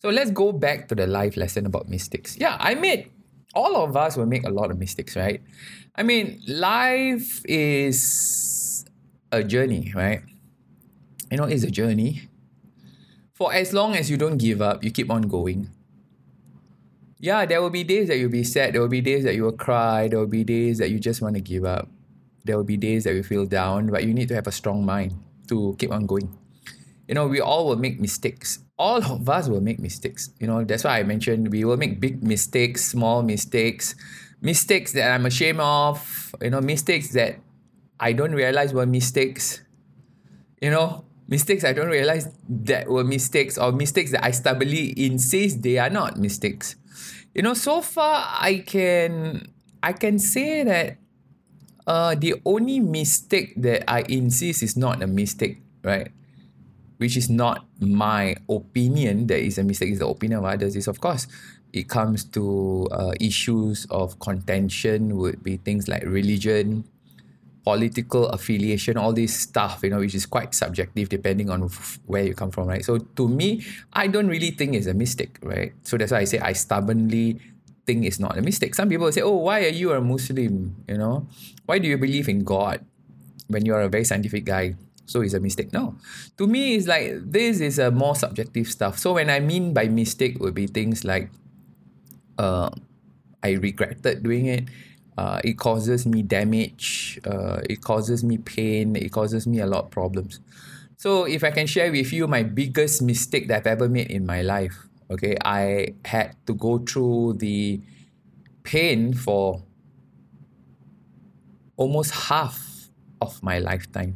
So 0.00 0.10
let's 0.10 0.30
go 0.30 0.52
back 0.52 0.88
to 0.88 0.94
the 0.94 1.06
life 1.06 1.36
lesson 1.36 1.66
about 1.66 1.88
mistakes. 1.88 2.36
Yeah, 2.36 2.56
I 2.58 2.74
made 2.74 3.10
all 3.54 3.76
of 3.76 3.96
us 3.96 4.16
will 4.16 4.26
make 4.26 4.46
a 4.46 4.50
lot 4.50 4.70
of 4.70 4.78
mistakes, 4.78 5.16
right? 5.16 5.40
I 5.94 6.02
mean, 6.02 6.40
life 6.48 7.42
is 7.44 8.84
a 9.30 9.44
journey, 9.44 9.92
right? 9.94 10.22
You 11.30 11.36
know, 11.36 11.44
it's 11.44 11.62
a 11.62 11.70
journey. 11.70 12.28
For 13.34 13.52
as 13.52 13.72
long 13.72 13.94
as 13.94 14.10
you 14.10 14.16
don't 14.16 14.38
give 14.38 14.60
up, 14.60 14.84
you 14.84 14.90
keep 14.90 15.10
on 15.10 15.22
going. 15.22 15.70
Yeah, 17.18 17.46
there 17.46 17.62
will 17.62 17.70
be 17.70 17.84
days 17.84 18.08
that 18.08 18.18
you'll 18.18 18.30
be 18.30 18.44
sad. 18.44 18.74
There 18.74 18.80
will 18.80 18.88
be 18.88 19.00
days 19.00 19.24
that 19.24 19.34
you 19.34 19.44
will 19.44 19.56
cry. 19.56 20.08
There 20.08 20.18
will 20.18 20.26
be 20.26 20.44
days 20.44 20.78
that 20.78 20.90
you 20.90 20.98
just 20.98 21.22
want 21.22 21.36
to 21.36 21.40
give 21.40 21.64
up. 21.64 21.88
There 22.44 22.56
will 22.56 22.64
be 22.64 22.76
days 22.76 23.04
that 23.04 23.14
you 23.14 23.22
feel 23.22 23.46
down, 23.46 23.88
but 23.88 24.04
you 24.04 24.12
need 24.12 24.28
to 24.28 24.34
have 24.34 24.48
a 24.48 24.52
strong 24.52 24.84
mind 24.84 25.14
to 25.48 25.76
keep 25.78 25.92
on 25.92 26.06
going. 26.06 26.36
You 27.08 27.14
know, 27.14 27.26
we 27.26 27.40
all 27.40 27.66
will 27.68 27.76
make 27.76 28.00
mistakes 28.00 28.60
all 28.82 28.98
of 28.98 29.28
us 29.28 29.46
will 29.48 29.60
make 29.60 29.78
mistakes. 29.78 30.30
You 30.40 30.48
know, 30.48 30.64
that's 30.64 30.82
why 30.82 30.98
I 30.98 31.04
mentioned 31.04 31.52
we 31.52 31.62
will 31.64 31.76
make 31.76 32.00
big 32.00 32.18
mistakes, 32.24 32.84
small 32.84 33.22
mistakes, 33.22 33.94
mistakes 34.40 34.90
that 34.94 35.12
I'm 35.14 35.24
ashamed 35.24 35.60
of, 35.60 36.34
you 36.42 36.50
know, 36.50 36.60
mistakes 36.60 37.12
that 37.12 37.38
I 38.00 38.12
don't 38.12 38.34
realize 38.34 38.74
were 38.74 38.86
mistakes. 38.86 39.62
You 40.60 40.70
know, 40.70 41.04
mistakes 41.28 41.64
I 41.64 41.72
don't 41.72 41.88
realize 41.88 42.28
that 42.66 42.88
were 42.88 43.04
mistakes 43.04 43.58
or 43.58 43.72
mistakes 43.72 44.12
that 44.12 44.24
I 44.24 44.30
stubbornly 44.30 44.94
insist 44.96 45.62
they 45.62 45.78
are 45.78 45.90
not 45.90 46.18
mistakes. 46.18 46.76
You 47.34 47.42
know, 47.42 47.54
so 47.54 47.82
far 47.82 48.26
I 48.40 48.64
can 48.66 49.52
I 49.82 49.92
can 49.92 50.18
say 50.18 50.62
that 50.64 50.98
uh 51.86 52.14
the 52.14 52.36
only 52.44 52.80
mistake 52.80 53.54
that 53.58 53.84
I 53.90 54.02
insist 54.08 54.62
is 54.62 54.76
not 54.76 55.02
a 55.02 55.06
mistake, 55.06 55.62
right? 55.82 56.12
Which 57.02 57.16
is 57.18 57.28
not 57.28 57.66
my 57.80 58.36
opinion 58.48 59.26
that 59.26 59.42
is 59.42 59.58
a 59.58 59.64
mistake, 59.66 59.90
is 59.90 59.98
the 59.98 60.06
opinion 60.06 60.38
of 60.38 60.46
others, 60.46 60.76
is 60.76 60.86
of 60.86 61.00
course 61.00 61.26
it 61.72 61.88
comes 61.88 62.22
to 62.22 62.86
uh, 62.92 63.10
issues 63.18 63.86
of 63.90 64.18
contention 64.20 65.16
would 65.16 65.42
be 65.42 65.56
things 65.56 65.88
like 65.88 66.04
religion, 66.06 66.84
political 67.64 68.28
affiliation, 68.28 68.96
all 68.96 69.12
this 69.12 69.34
stuff, 69.34 69.80
you 69.82 69.90
know, 69.90 69.98
which 69.98 70.14
is 70.14 70.26
quite 70.26 70.54
subjective 70.54 71.08
depending 71.08 71.50
on 71.50 71.66
where 72.06 72.22
you 72.22 72.34
come 72.34 72.52
from, 72.52 72.68
right? 72.68 72.84
So 72.84 72.98
to 72.98 73.28
me, 73.28 73.64
I 73.92 74.06
don't 74.06 74.28
really 74.28 74.52
think 74.52 74.74
it's 74.74 74.86
a 74.86 74.94
mistake, 74.94 75.38
right? 75.42 75.72
So 75.82 75.96
that's 75.96 76.12
why 76.12 76.18
I 76.18 76.24
say 76.24 76.38
I 76.38 76.52
stubbornly 76.52 77.40
think 77.86 78.04
it's 78.04 78.20
not 78.20 78.38
a 78.38 78.42
mistake. 78.42 78.76
Some 78.76 78.88
people 78.88 79.10
say, 79.10 79.22
oh, 79.22 79.42
why 79.42 79.64
are 79.64 79.74
you 79.74 79.90
a 79.92 80.00
Muslim? 80.00 80.76
You 80.86 80.98
know, 80.98 81.26
why 81.66 81.78
do 81.78 81.88
you 81.88 81.98
believe 81.98 82.28
in 82.28 82.44
God 82.44 82.84
when 83.48 83.66
you 83.66 83.74
are 83.74 83.82
a 83.82 83.88
very 83.88 84.04
scientific 84.04 84.44
guy? 84.44 84.76
So 85.06 85.20
it's 85.20 85.34
a 85.34 85.40
mistake. 85.40 85.72
No, 85.72 85.96
to 86.38 86.46
me, 86.46 86.76
it's 86.76 86.86
like 86.86 87.12
this 87.24 87.60
is 87.60 87.78
a 87.78 87.90
more 87.90 88.14
subjective 88.14 88.68
stuff. 88.68 88.98
So 88.98 89.14
when 89.14 89.30
I 89.30 89.40
mean 89.40 89.74
by 89.74 89.88
mistake 89.88 90.38
would 90.40 90.54
be 90.54 90.66
things 90.66 91.04
like, 91.04 91.30
uh, 92.38 92.70
I 93.42 93.52
regretted 93.52 94.22
doing 94.22 94.46
it. 94.46 94.68
Uh, 95.18 95.40
it 95.44 95.58
causes 95.58 96.06
me 96.06 96.22
damage. 96.22 97.20
Uh, 97.24 97.60
it 97.68 97.82
causes 97.82 98.24
me 98.24 98.38
pain. 98.38 98.96
It 98.96 99.12
causes 99.12 99.46
me 99.46 99.60
a 99.60 99.66
lot 99.66 99.84
of 99.84 99.90
problems. 99.90 100.40
So 100.96 101.24
if 101.24 101.44
I 101.44 101.50
can 101.50 101.66
share 101.66 101.90
with 101.90 102.12
you 102.12 102.26
my 102.26 102.44
biggest 102.44 103.02
mistake 103.02 103.48
that 103.48 103.66
I've 103.66 103.66
ever 103.66 103.88
made 103.88 104.10
in 104.10 104.24
my 104.24 104.42
life, 104.42 104.86
okay, 105.10 105.36
I 105.44 105.94
had 106.04 106.36
to 106.46 106.54
go 106.54 106.78
through 106.78 107.34
the 107.34 107.80
pain 108.62 109.12
for 109.12 109.62
almost 111.76 112.12
half 112.12 112.88
of 113.20 113.42
my 113.42 113.58
lifetime 113.58 114.14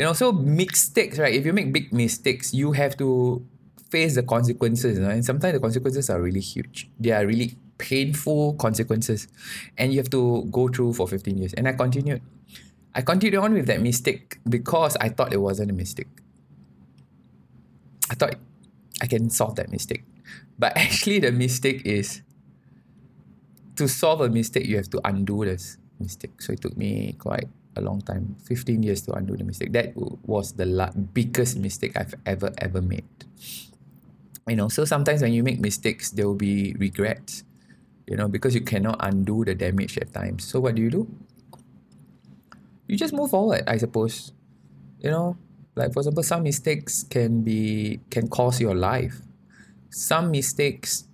you 0.00 0.06
know 0.06 0.14
so 0.14 0.32
mistakes 0.32 1.18
right? 1.18 1.34
If 1.34 1.44
you 1.44 1.52
make 1.52 1.74
big 1.74 1.92
mistakes 1.92 2.54
you 2.54 2.72
have 2.72 2.96
to 2.96 3.44
face 3.90 4.14
the 4.14 4.22
consequences 4.22 4.96
you 4.96 5.04
know? 5.04 5.10
and 5.10 5.22
sometimes 5.22 5.52
the 5.52 5.60
consequences 5.60 6.08
are 6.08 6.18
really 6.22 6.40
huge. 6.40 6.88
They 6.98 7.10
are 7.10 7.26
really 7.26 7.58
painful 7.76 8.54
consequences. 8.54 9.28
And 9.76 9.92
you 9.92 9.98
have 9.98 10.08
to 10.10 10.48
go 10.50 10.68
through 10.68 10.94
for 10.94 11.06
15 11.06 11.36
years. 11.36 11.52
And 11.52 11.68
i 11.68 11.72
continued. 11.72 12.22
I 12.94 13.02
continued 13.02 13.40
on 13.40 13.52
with 13.52 13.66
that 13.66 13.82
mistake 13.82 14.38
because 14.48 14.96
i 15.02 15.10
thought 15.10 15.34
it 15.34 15.42
wasn't 15.42 15.70
a 15.70 15.74
mistake. 15.74 16.08
I 18.10 18.14
thought 18.14 18.36
i 19.02 19.06
can 19.06 19.28
solve 19.28 19.56
that 19.56 19.70
mistake. 19.70 20.04
But 20.58 20.76
actually 20.76 21.18
the 21.18 21.30
mistake 21.30 21.82
is 21.84 22.22
to 23.76 23.86
solve 23.86 24.22
a 24.22 24.30
mistake 24.30 24.64
you 24.64 24.76
have 24.76 24.88
to 24.96 25.00
undo 25.04 25.44
this 25.44 25.76
mistake. 25.98 26.40
So 26.40 26.54
it 26.54 26.62
took 26.62 26.74
me 26.74 27.16
quite 27.18 27.48
a 27.76 27.80
long 27.80 28.00
time 28.02 28.36
15 28.44 28.82
years 28.82 29.02
to 29.02 29.12
undo 29.12 29.36
the 29.36 29.44
mistake. 29.44 29.72
That 29.72 29.92
was 30.26 30.52
the 30.52 30.66
la- 30.66 30.92
biggest 30.92 31.56
mistake 31.58 31.96
i've 31.96 32.14
ever 32.26 32.52
ever 32.58 32.82
made. 32.82 33.06
You 34.48 34.56
know 34.56 34.68
so 34.68 34.84
sometimes 34.84 35.22
when 35.22 35.32
you 35.32 35.42
make 35.42 35.60
mistakes 35.60 36.10
there 36.10 36.26
will 36.26 36.34
be 36.38 36.74
regrets 36.78 37.44
you 38.06 38.16
know 38.16 38.26
because 38.28 38.54
you 38.54 38.62
cannot 38.62 38.96
undo 39.00 39.44
the 39.44 39.54
damage 39.54 39.98
at 39.98 40.12
times. 40.12 40.44
So 40.44 40.60
what 40.60 40.74
do 40.74 40.82
you 40.82 40.90
do? 40.90 41.08
You 42.88 42.96
just 42.96 43.14
move 43.14 43.30
forward 43.30 43.62
i 43.66 43.76
suppose. 43.76 44.32
You 45.00 45.10
know 45.10 45.36
like 45.76 45.92
for 45.92 46.00
example 46.00 46.22
some 46.22 46.42
mistakes 46.42 47.04
can 47.04 47.42
be 47.42 48.00
can 48.10 48.28
cost 48.28 48.60
your 48.60 48.74
life. 48.74 49.22
Some 49.90 50.30
mistakes 50.30 51.04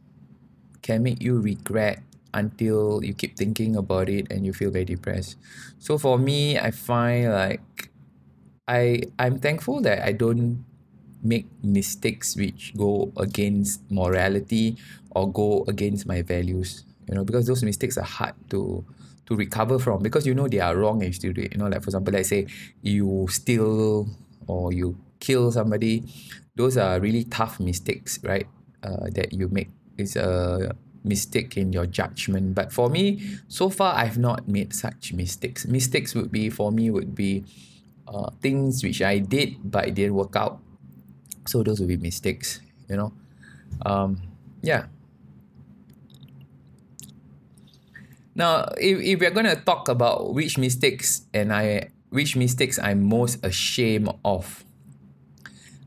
can 0.83 1.03
make 1.03 1.21
you 1.23 1.41
regret 1.41 2.03
until 2.37 3.01
you 3.03 3.15
keep 3.17 3.37
thinking 3.41 3.77
about 3.77 4.09
it 4.13 4.29
and 4.31 4.45
you 4.45 4.53
feel 4.53 4.71
very 4.71 4.85
depressed. 4.85 5.41
So 5.81 5.97
for 5.97 6.19
me, 6.21 6.59
I 6.61 6.71
find 6.71 7.33
like 7.33 7.91
I 8.69 9.03
I'm 9.19 9.39
thankful 9.39 9.81
that 9.83 10.03
I 10.05 10.13
don't 10.13 10.65
make 11.23 11.47
mistakes 11.63 12.37
which 12.37 12.75
go 12.77 13.13
against 13.17 13.83
morality 13.91 14.77
or 15.11 15.31
go 15.31 15.65
against 15.69 16.07
my 16.07 16.23
values. 16.23 16.85
You 17.09 17.15
know, 17.15 17.25
because 17.25 17.47
those 17.47 17.63
mistakes 17.63 17.97
are 17.97 18.07
hard 18.07 18.35
to 18.51 18.85
to 19.27 19.37
recover 19.37 19.79
from 19.79 20.03
because 20.03 20.27
you 20.27 20.35
know 20.35 20.49
they 20.49 20.61
are 20.61 20.77
wrong 20.77 21.03
and 21.03 21.11
you 21.11 21.17
still 21.17 21.33
do 21.33 21.43
it. 21.43 21.53
You 21.55 21.59
know, 21.59 21.69
like 21.69 21.83
for 21.83 21.89
example, 21.95 22.13
let's 22.13 22.29
say 22.29 22.47
you 22.83 23.27
steal 23.31 24.09
or 24.47 24.73
you 24.73 24.99
kill 25.21 25.53
somebody. 25.53 26.03
Those 26.57 26.77
are 26.77 26.99
really 27.01 27.25
tough 27.25 27.61
mistakes, 27.61 28.19
right? 28.25 28.47
Uh, 28.83 29.11
that 29.15 29.33
you 29.33 29.49
make. 29.49 29.69
It's 29.99 30.17
a 30.17 30.75
mistake 31.07 31.57
in 31.57 31.73
your 31.73 31.87
judgment. 31.87 32.55
But 32.55 32.73
for 32.73 32.91
me, 32.91 33.39
so 33.49 33.71
far 33.71 33.95
I've 33.95 34.19
not 34.19 34.49
made 34.49 34.75
such 34.75 35.13
mistakes. 35.13 35.67
Mistakes 35.67 36.15
would 36.15 36.31
be 36.31 36.51
for 36.51 36.73
me 36.73 36.91
would 36.91 37.15
be 37.15 37.45
uh, 38.09 38.31
things 38.43 38.83
which 38.83 39.03
I 39.03 39.19
did 39.19 39.57
but 39.65 39.89
it 39.89 39.95
didn't 39.95 40.15
work 40.15 40.37
out. 40.37 40.61
So 41.47 41.63
those 41.63 41.81
would 41.81 41.89
be 41.89 41.97
mistakes, 41.97 42.61
you 42.89 42.97
know. 42.97 43.13
Um, 43.85 44.21
yeah. 44.63 44.87
Now, 48.35 48.69
if, 48.77 49.01
if 49.01 49.21
we're 49.21 49.31
gonna 49.31 49.57
talk 49.57 49.89
about 49.89 50.35
which 50.35 50.59
mistakes 50.59 51.23
and 51.33 51.53
I 51.53 51.91
which 52.11 52.37
mistakes 52.37 52.79
I'm 52.79 53.03
most 53.03 53.45
ashamed 53.45 54.11
of, 54.25 54.65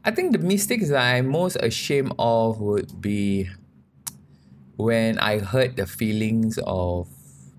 I 0.03 0.11
think 0.11 0.31
the 0.31 0.39
mistakes 0.39 0.89
that 0.89 1.01
I'm 1.01 1.27
most 1.27 1.57
ashamed 1.57 2.13
of 2.17 2.59
would 2.59 3.01
be 3.01 3.49
when 4.79 5.19
I 5.19 5.43
hurt 5.43 5.75
the 5.75 5.85
feelings 5.85 6.55
of 6.63 7.11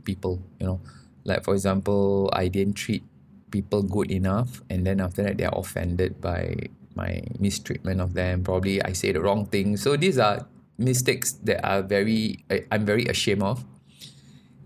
people, 0.04 0.40
you 0.58 0.66
know, 0.66 0.80
like 1.24 1.44
for 1.44 1.52
example, 1.52 2.32
I 2.32 2.48
didn't 2.48 2.80
treat 2.80 3.04
people 3.52 3.82
good 3.84 4.10
enough, 4.10 4.64
and 4.72 4.88
then 4.88 5.04
after 5.04 5.22
that, 5.28 5.36
they're 5.36 5.52
offended 5.52 6.20
by 6.24 6.56
my 6.96 7.20
mistreatment 7.38 8.00
of 8.00 8.14
them. 8.16 8.42
Probably 8.42 8.80
I 8.82 8.96
say 8.96 9.12
the 9.12 9.20
wrong 9.20 9.44
thing. 9.44 9.76
So 9.76 10.00
these 10.00 10.16
are 10.16 10.48
mistakes 10.78 11.36
that 11.44 11.60
are 11.60 11.82
very 11.84 12.40
I'm 12.72 12.88
very 12.88 13.04
ashamed 13.04 13.44
of. 13.44 13.68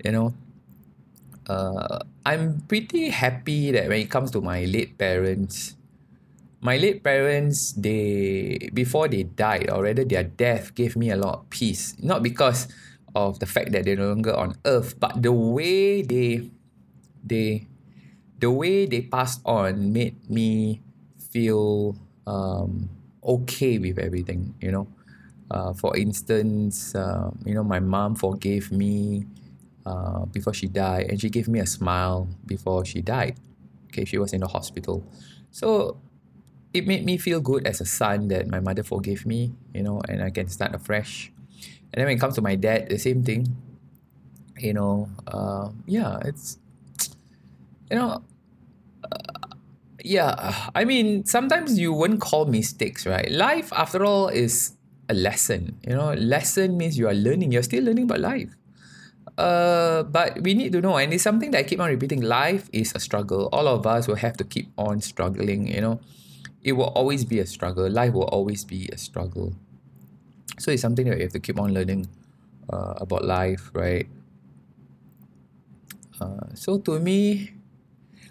You 0.04 0.12
know, 0.12 0.34
uh, 1.50 2.06
I'm 2.24 2.62
pretty 2.70 3.10
happy 3.10 3.72
that 3.72 3.88
when 3.88 3.98
it 3.98 4.10
comes 4.10 4.30
to 4.30 4.40
my 4.40 4.64
late 4.64 4.96
parents, 4.96 5.74
my 6.64 6.80
late 6.80 7.04
parents 7.04 7.76
they 7.76 8.56
before 8.72 9.06
they 9.06 9.22
died 9.22 9.68
or 9.68 9.84
rather 9.84 10.02
their 10.02 10.24
death 10.24 10.74
gave 10.74 10.96
me 10.96 11.10
a 11.12 11.16
lot 11.16 11.44
of 11.44 11.50
peace. 11.50 11.94
Not 12.00 12.24
because 12.24 12.66
of 13.14 13.38
the 13.38 13.46
fact 13.46 13.70
that 13.72 13.84
they're 13.84 14.00
no 14.00 14.08
longer 14.08 14.34
on 14.34 14.56
earth 14.64 14.98
but 14.98 15.22
the 15.22 15.30
way 15.30 16.00
they 16.02 16.50
they 17.22 17.68
the 18.40 18.50
way 18.50 18.86
they 18.86 19.02
passed 19.02 19.40
on 19.44 19.92
made 19.92 20.18
me 20.28 20.80
feel 21.30 21.94
um, 22.26 22.88
okay 23.22 23.78
with 23.78 23.98
everything 24.00 24.54
you 24.60 24.72
know. 24.72 24.88
Uh, 25.50 25.74
for 25.74 25.94
instance 25.96 26.94
uh, 26.96 27.30
you 27.44 27.54
know 27.54 27.62
my 27.62 27.78
mom 27.78 28.16
forgave 28.16 28.72
me 28.72 29.26
uh, 29.84 30.24
before 30.32 30.54
she 30.54 30.66
died, 30.66 31.06
and 31.10 31.20
she 31.20 31.28
gave 31.28 31.46
me 31.46 31.60
a 31.60 31.66
smile 31.66 32.26
before 32.46 32.86
she 32.86 33.02
died. 33.02 33.36
Okay, 33.88 34.06
she 34.06 34.16
was 34.16 34.32
in 34.32 34.40
the 34.40 34.48
hospital, 34.48 35.04
so 35.50 36.00
it 36.74 36.86
made 36.86 37.06
me 37.06 37.16
feel 37.16 37.40
good 37.40 37.66
as 37.66 37.80
a 37.80 37.86
son 37.86 38.28
that 38.28 38.48
my 38.48 38.58
mother 38.58 38.82
forgave 38.82 39.24
me, 39.24 39.54
you 39.72 39.82
know, 39.82 40.02
and 40.08 40.22
I 40.22 40.30
can 40.30 40.48
start 40.48 40.74
afresh. 40.74 41.30
And 41.92 42.02
then 42.02 42.06
when 42.06 42.16
it 42.16 42.20
comes 42.20 42.34
to 42.34 42.42
my 42.42 42.56
dad, 42.56 42.90
the 42.90 42.98
same 42.98 43.22
thing. 43.22 43.46
You 44.58 44.74
know, 44.74 45.08
uh, 45.26 45.70
yeah, 45.86 46.18
it's 46.24 46.58
you 47.90 47.96
know, 47.96 48.22
uh, 49.04 49.48
yeah. 50.02 50.68
I 50.74 50.84
mean, 50.84 51.24
sometimes 51.24 51.78
you 51.78 51.92
wouldn't 51.92 52.20
call 52.20 52.46
mistakes, 52.46 53.06
right? 53.06 53.30
Life, 53.30 53.72
after 53.72 54.04
all, 54.04 54.28
is 54.28 54.74
a 55.08 55.14
lesson. 55.14 55.78
You 55.86 55.94
know, 55.94 56.12
lesson 56.14 56.76
means 56.76 56.98
you 56.98 57.06
are 57.08 57.14
learning. 57.14 57.52
You're 57.52 57.62
still 57.62 57.84
learning 57.84 58.04
about 58.04 58.20
life. 58.20 58.50
Uh, 59.38 60.04
but 60.04 60.40
we 60.42 60.54
need 60.54 60.72
to 60.72 60.80
know, 60.80 60.96
and 60.96 61.12
it's 61.12 61.22
something 61.22 61.50
that 61.50 61.58
I 61.58 61.62
keep 61.62 61.80
on 61.80 61.88
repeating. 61.88 62.20
Life 62.20 62.68
is 62.72 62.92
a 62.94 63.00
struggle. 63.00 63.48
All 63.52 63.66
of 63.66 63.86
us 63.86 64.06
will 64.06 64.16
have 64.16 64.36
to 64.38 64.44
keep 64.44 64.70
on 64.78 65.00
struggling. 65.00 65.66
You 65.66 65.80
know, 65.80 66.00
it 66.64 66.72
will 66.72 66.90
always 66.96 67.24
be 67.24 67.38
a 67.38 67.46
struggle. 67.46 67.88
Life 67.88 68.14
will 68.14 68.30
always 68.32 68.64
be 68.64 68.88
a 68.90 68.96
struggle. 68.96 69.54
So 70.58 70.70
it's 70.72 70.82
something 70.82 71.06
that 71.06 71.16
you 71.18 71.22
have 71.22 71.32
to 71.32 71.40
keep 71.40 71.60
on 71.60 71.74
learning 71.74 72.08
uh, 72.72 72.94
about 72.96 73.24
life, 73.24 73.70
right? 73.74 74.08
Uh, 76.20 76.48
so 76.54 76.78
to 76.78 76.98
me, 76.98 77.52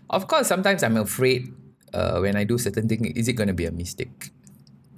of 0.10 0.28
course, 0.28 0.48
sometimes 0.48 0.84
I'm 0.84 0.98
afraid 0.98 1.54
uh, 1.94 2.20
when 2.20 2.36
I 2.36 2.44
do 2.44 2.58
certain 2.58 2.90
thing. 2.90 3.06
Is 3.06 3.28
it 3.28 3.34
going 3.34 3.48
to 3.48 3.54
be 3.54 3.66
a 3.66 3.72
mistake? 3.72 4.32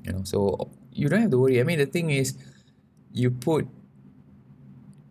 You 0.03 0.13
know, 0.13 0.23
so 0.23 0.69
you 0.93 1.09
don't 1.09 1.21
have 1.21 1.31
to 1.31 1.39
worry. 1.39 1.59
I 1.59 1.63
mean, 1.63 1.79
the 1.79 1.85
thing 1.87 2.11
is, 2.11 2.37
you 3.11 3.31
put 3.31 3.67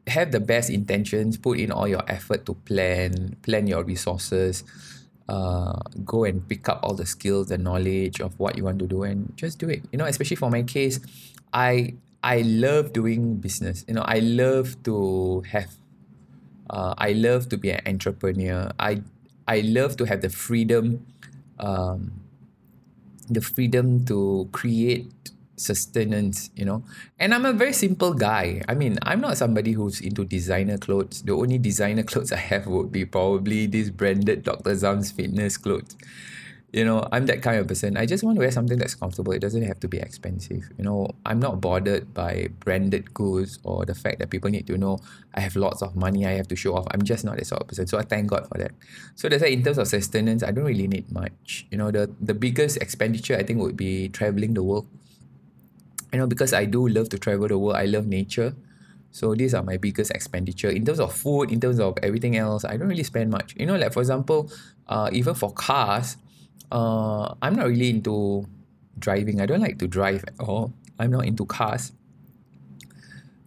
have 0.07 0.33
the 0.33 0.41
best 0.41 0.71
intentions, 0.71 1.37
put 1.37 1.59
in 1.59 1.73
all 1.73 1.89
your 1.89 2.03
effort 2.09 2.45
to 2.47 2.55
plan, 2.55 3.37
plan 3.43 3.67
your 3.67 3.83
resources, 3.83 4.65
uh, 5.29 5.81
go 6.05 6.25
and 6.25 6.47
pick 6.49 6.69
up 6.69 6.81
all 6.83 6.95
the 6.95 7.07
skills 7.07 7.51
and 7.51 7.65
knowledge 7.65 8.21
of 8.21 8.39
what 8.39 8.57
you 8.57 8.65
want 8.65 8.79
to 8.81 8.87
do 8.87 9.03
and 9.05 9.33
just 9.37 9.59
do 9.59 9.69
it. 9.69 9.83
You 9.93 9.99
know, 9.99 10.05
especially 10.07 10.37
for 10.37 10.51
my 10.51 10.63
case, 10.63 11.01
I 11.53 11.95
I 12.23 12.43
love 12.43 12.93
doing 12.93 13.37
business. 13.37 13.85
You 13.89 13.95
know, 13.95 14.03
I 14.03 14.19
love 14.21 14.83
to 14.85 15.43
have 15.51 15.71
uh, 16.71 16.95
I 16.99 17.13
love 17.13 17.49
to 17.51 17.57
be 17.57 17.71
an 17.71 17.81
entrepreneur. 17.87 18.71
I 18.79 19.03
I 19.47 19.61
love 19.61 19.97
to 19.99 20.05
have 20.05 20.23
the 20.23 20.31
freedom 20.31 21.07
um, 21.59 22.13
the 23.29 23.41
freedom 23.41 24.05
to 24.07 24.49
create 24.53 25.31
sustenance, 25.57 26.51
you 26.57 26.65
know. 26.65 26.85
And 27.19 27.35
I'm 27.35 27.45
a 27.45 27.53
very 27.53 27.73
simple 27.73 28.15
guy. 28.15 28.63
I 28.69 28.75
mean, 28.75 28.99
I'm 29.03 29.21
not 29.21 29.37
somebody 29.37 29.73
who's 29.73 30.01
into 30.01 30.25
designer 30.25 30.79
clothes. 30.79 31.23
The 31.23 31.33
only 31.33 31.59
designer 31.59 32.03
clothes 32.11 32.33
I 32.33 32.37
have 32.37 32.67
would 32.67 32.93
be 32.93 33.05
probably 33.05 33.67
this 33.67 33.91
branded 33.91 34.45
Dr. 34.45 34.75
Zam's 34.75 35.11
fitness 35.11 35.57
clothes. 35.57 35.97
You 36.73 36.85
know, 36.85 37.07
I'm 37.13 37.27
that 37.27 37.41
kind 37.41 37.61
of 37.61 37.69
person. 37.69 37.97
I 37.97 38.05
just 38.05 38.25
want 38.25 38.35
to 38.35 38.41
wear 38.41 38.51
something 38.51 38.77
that's 38.77 38.97
comfortable. 38.97 39.31
It 39.31 39.39
doesn't 39.39 39.63
have 39.63 39.79
to 39.79 39.87
be 39.87 39.99
expensive. 39.99 40.69
You 40.77 40.83
know, 40.83 41.09
I'm 41.25 41.39
not 41.39 41.61
bothered 41.61 42.13
by 42.13 42.49
branded 42.59 43.15
goods 43.15 43.61
or 43.63 43.85
the 43.85 43.95
fact 43.95 44.19
that 44.19 44.31
people 44.31 44.51
need 44.51 44.67
to 44.67 44.77
know 44.77 44.99
I 45.35 45.41
have 45.41 45.55
lots 45.55 45.83
of 45.83 45.95
money 45.95 46.27
I 46.27 46.33
have 46.33 46.49
to 46.49 46.57
show 46.57 46.75
off. 46.75 46.87
I'm 46.91 47.03
just 47.03 47.25
not 47.25 47.37
that 47.37 47.47
sort 47.47 47.63
of 47.63 47.69
person. 47.69 47.87
So 47.87 47.97
I 47.97 48.03
thank 48.03 48.27
God 48.27 48.49
for 48.49 48.59
that. 48.59 48.73
So 49.15 49.29
that's 49.29 49.43
why 49.43 49.51
in 49.51 49.63
terms 49.63 49.79
of 49.79 49.87
sustenance, 49.87 50.43
I 50.43 50.51
don't 50.51 50.65
really 50.65 50.89
need 50.89 51.13
much. 51.13 51.65
You 51.71 51.79
know, 51.79 51.93
the 51.93 52.11
the 52.21 52.35
biggest 52.35 52.79
expenditure 52.79 53.37
I 53.37 53.45
think 53.45 53.61
would 53.61 53.77
be 53.77 54.09
traveling 54.09 54.55
the 54.55 54.65
world 54.65 54.89
you 56.15 56.21
know 56.21 56.27
because 56.27 56.53
I 56.53 56.65
do 56.65 56.87
love 56.89 57.09
to 57.11 57.19
travel 57.19 57.49
the 57.49 57.59
world 57.59 57.77
I 57.77 57.87
love 57.87 58.07
nature. 58.07 58.55
So 59.11 59.35
these 59.35 59.55
are 59.55 59.63
my 59.63 59.77
biggest 59.77 60.11
expenditure 60.11 60.71
in 60.71 60.85
terms 60.85 60.99
of 61.01 61.13
food 61.15 61.51
in 61.51 61.61
terms 61.61 61.79
of 61.81 61.99
everything 62.03 62.37
else 62.37 62.65
I 62.65 62.77
don't 62.77 62.89
really 62.89 63.03
spend 63.03 63.31
much. 63.31 63.55
You 63.57 63.67
know 63.67 63.77
like 63.77 63.93
for 63.93 64.01
example 64.01 64.51
uh, 64.89 65.11
even 65.13 65.35
for 65.35 65.53
cars 65.53 66.17
uh, 66.71 67.35
I'm 67.43 67.57
not 67.57 67.67
really 67.67 67.91
into 67.91 68.47
driving. 68.99 69.41
I 69.41 69.47
don't 69.47 69.61
like 69.61 69.79
to 69.79 69.87
drive 69.89 70.25
at 70.27 70.39
all. 70.41 70.73
I'm 70.99 71.11
not 71.11 71.27
into 71.27 71.45
cars. 71.47 71.93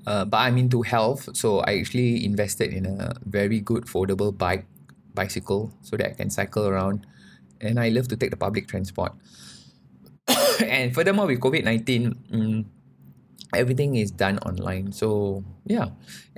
Uh, 0.05 0.23
but 0.23 0.37
I'm 0.37 0.57
into 0.57 0.81
health. 0.83 1.35
So 1.35 1.59
I 1.59 1.79
actually 1.79 2.23
invested 2.23 2.71
in 2.71 2.85
a 2.85 3.15
very 3.25 3.59
good 3.59 3.85
foldable 3.85 4.37
bike 4.37 4.65
bicycle 5.13 5.73
so 5.81 5.97
that 5.97 6.11
I 6.11 6.13
can 6.13 6.29
cycle 6.29 6.67
around. 6.67 7.05
And 7.59 7.79
I 7.79 7.89
love 7.89 8.07
to 8.09 8.15
take 8.15 8.31
the 8.31 8.37
public 8.37 8.67
transport 8.67 9.13
and 10.63 10.93
furthermore 10.93 11.27
with 11.27 11.39
COVID 11.39 11.63
nineteen, 11.63 12.15
mm, 12.31 12.65
everything 13.53 13.95
is 13.95 14.11
done 14.11 14.39
online. 14.39 14.91
So 14.91 15.43
yeah, 15.65 15.89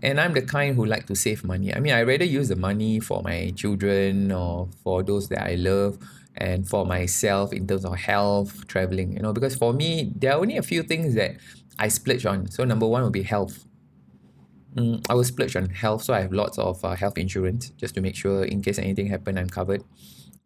and 0.03 0.19
I'm 0.19 0.33
the 0.33 0.41
kind 0.41 0.75
who 0.75 0.85
like 0.85 1.07
to 1.07 1.15
save 1.15 1.43
money. 1.43 1.73
I 1.73 1.79
mean, 1.79 1.93
I 1.93 2.03
rather 2.03 2.25
use 2.25 2.49
the 2.49 2.55
money 2.55 2.99
for 2.99 3.21
my 3.23 3.51
children 3.55 4.31
or 4.31 4.69
for 4.83 5.03
those 5.03 5.29
that 5.29 5.43
I 5.43 5.55
love, 5.55 5.97
and 6.35 6.67
for 6.67 6.85
myself 6.85 7.53
in 7.53 7.67
terms 7.67 7.85
of 7.85 7.95
health, 7.97 8.67
traveling. 8.67 9.13
You 9.13 9.21
know, 9.21 9.33
because 9.33 9.55
for 9.55 9.73
me, 9.73 10.11
there 10.15 10.33
are 10.33 10.39
only 10.39 10.57
a 10.57 10.63
few 10.63 10.83
things 10.83 11.15
that 11.15 11.37
I 11.77 11.87
splurge 11.87 12.25
on. 12.25 12.49
So 12.51 12.63
number 12.63 12.87
one 12.87 13.03
will 13.03 13.09
be 13.09 13.23
health. 13.23 13.65
Mm, 14.75 15.03
I 15.09 15.15
will 15.15 15.23
splurge 15.23 15.55
on 15.55 15.69
health, 15.69 16.03
so 16.03 16.13
I 16.13 16.21
have 16.21 16.31
lots 16.31 16.59
of 16.59 16.83
uh, 16.85 16.95
health 16.95 17.17
insurance 17.17 17.71
just 17.71 17.95
to 17.95 18.01
make 18.01 18.15
sure 18.15 18.43
in 18.43 18.61
case 18.61 18.77
anything 18.77 19.07
happen, 19.07 19.37
I'm 19.37 19.49
covered. 19.49 19.83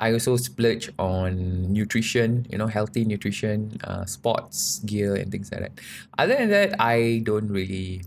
I 0.04 0.12
also 0.12 0.36
splurge 0.36 0.92
on 1.00 1.72
nutrition, 1.72 2.44
you 2.52 2.60
know, 2.60 2.68
healthy 2.68 3.08
nutrition, 3.08 3.80
uh, 3.88 4.04
sports 4.04 4.84
gear, 4.84 5.16
and 5.16 5.32
things 5.32 5.48
like 5.48 5.62
that. 5.62 5.74
Other 6.20 6.36
than 6.36 6.52
that, 6.52 6.76
I 6.76 7.24
don't 7.24 7.48
really 7.48 8.04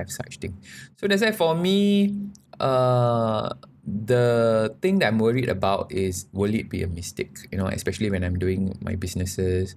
have 0.00 0.08
such 0.08 0.40
thing. 0.40 0.56
So 0.96 1.04
that's 1.04 1.20
why 1.20 1.36
for 1.36 1.52
me, 1.52 2.16
uh, 2.58 3.52
the 3.84 4.72
thing 4.80 4.98
that 5.04 5.12
I'm 5.12 5.20
worried 5.20 5.52
about 5.52 5.92
is 5.92 6.24
will 6.32 6.54
it 6.56 6.72
be 6.72 6.80
a 6.82 6.88
mistake? 6.88 7.36
You 7.52 7.58
know, 7.60 7.68
especially 7.68 8.08
when 8.08 8.24
I'm 8.24 8.40
doing 8.40 8.72
my 8.80 8.96
businesses, 8.96 9.76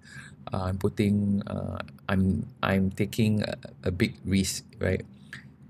uh, 0.56 0.64
I'm 0.64 0.80
putting, 0.80 1.44
uh, 1.44 1.84
I'm 2.08 2.48
I'm 2.64 2.88
taking 2.96 3.44
a, 3.44 3.60
a 3.84 3.92
big 3.92 4.16
risk, 4.24 4.64
right? 4.80 5.04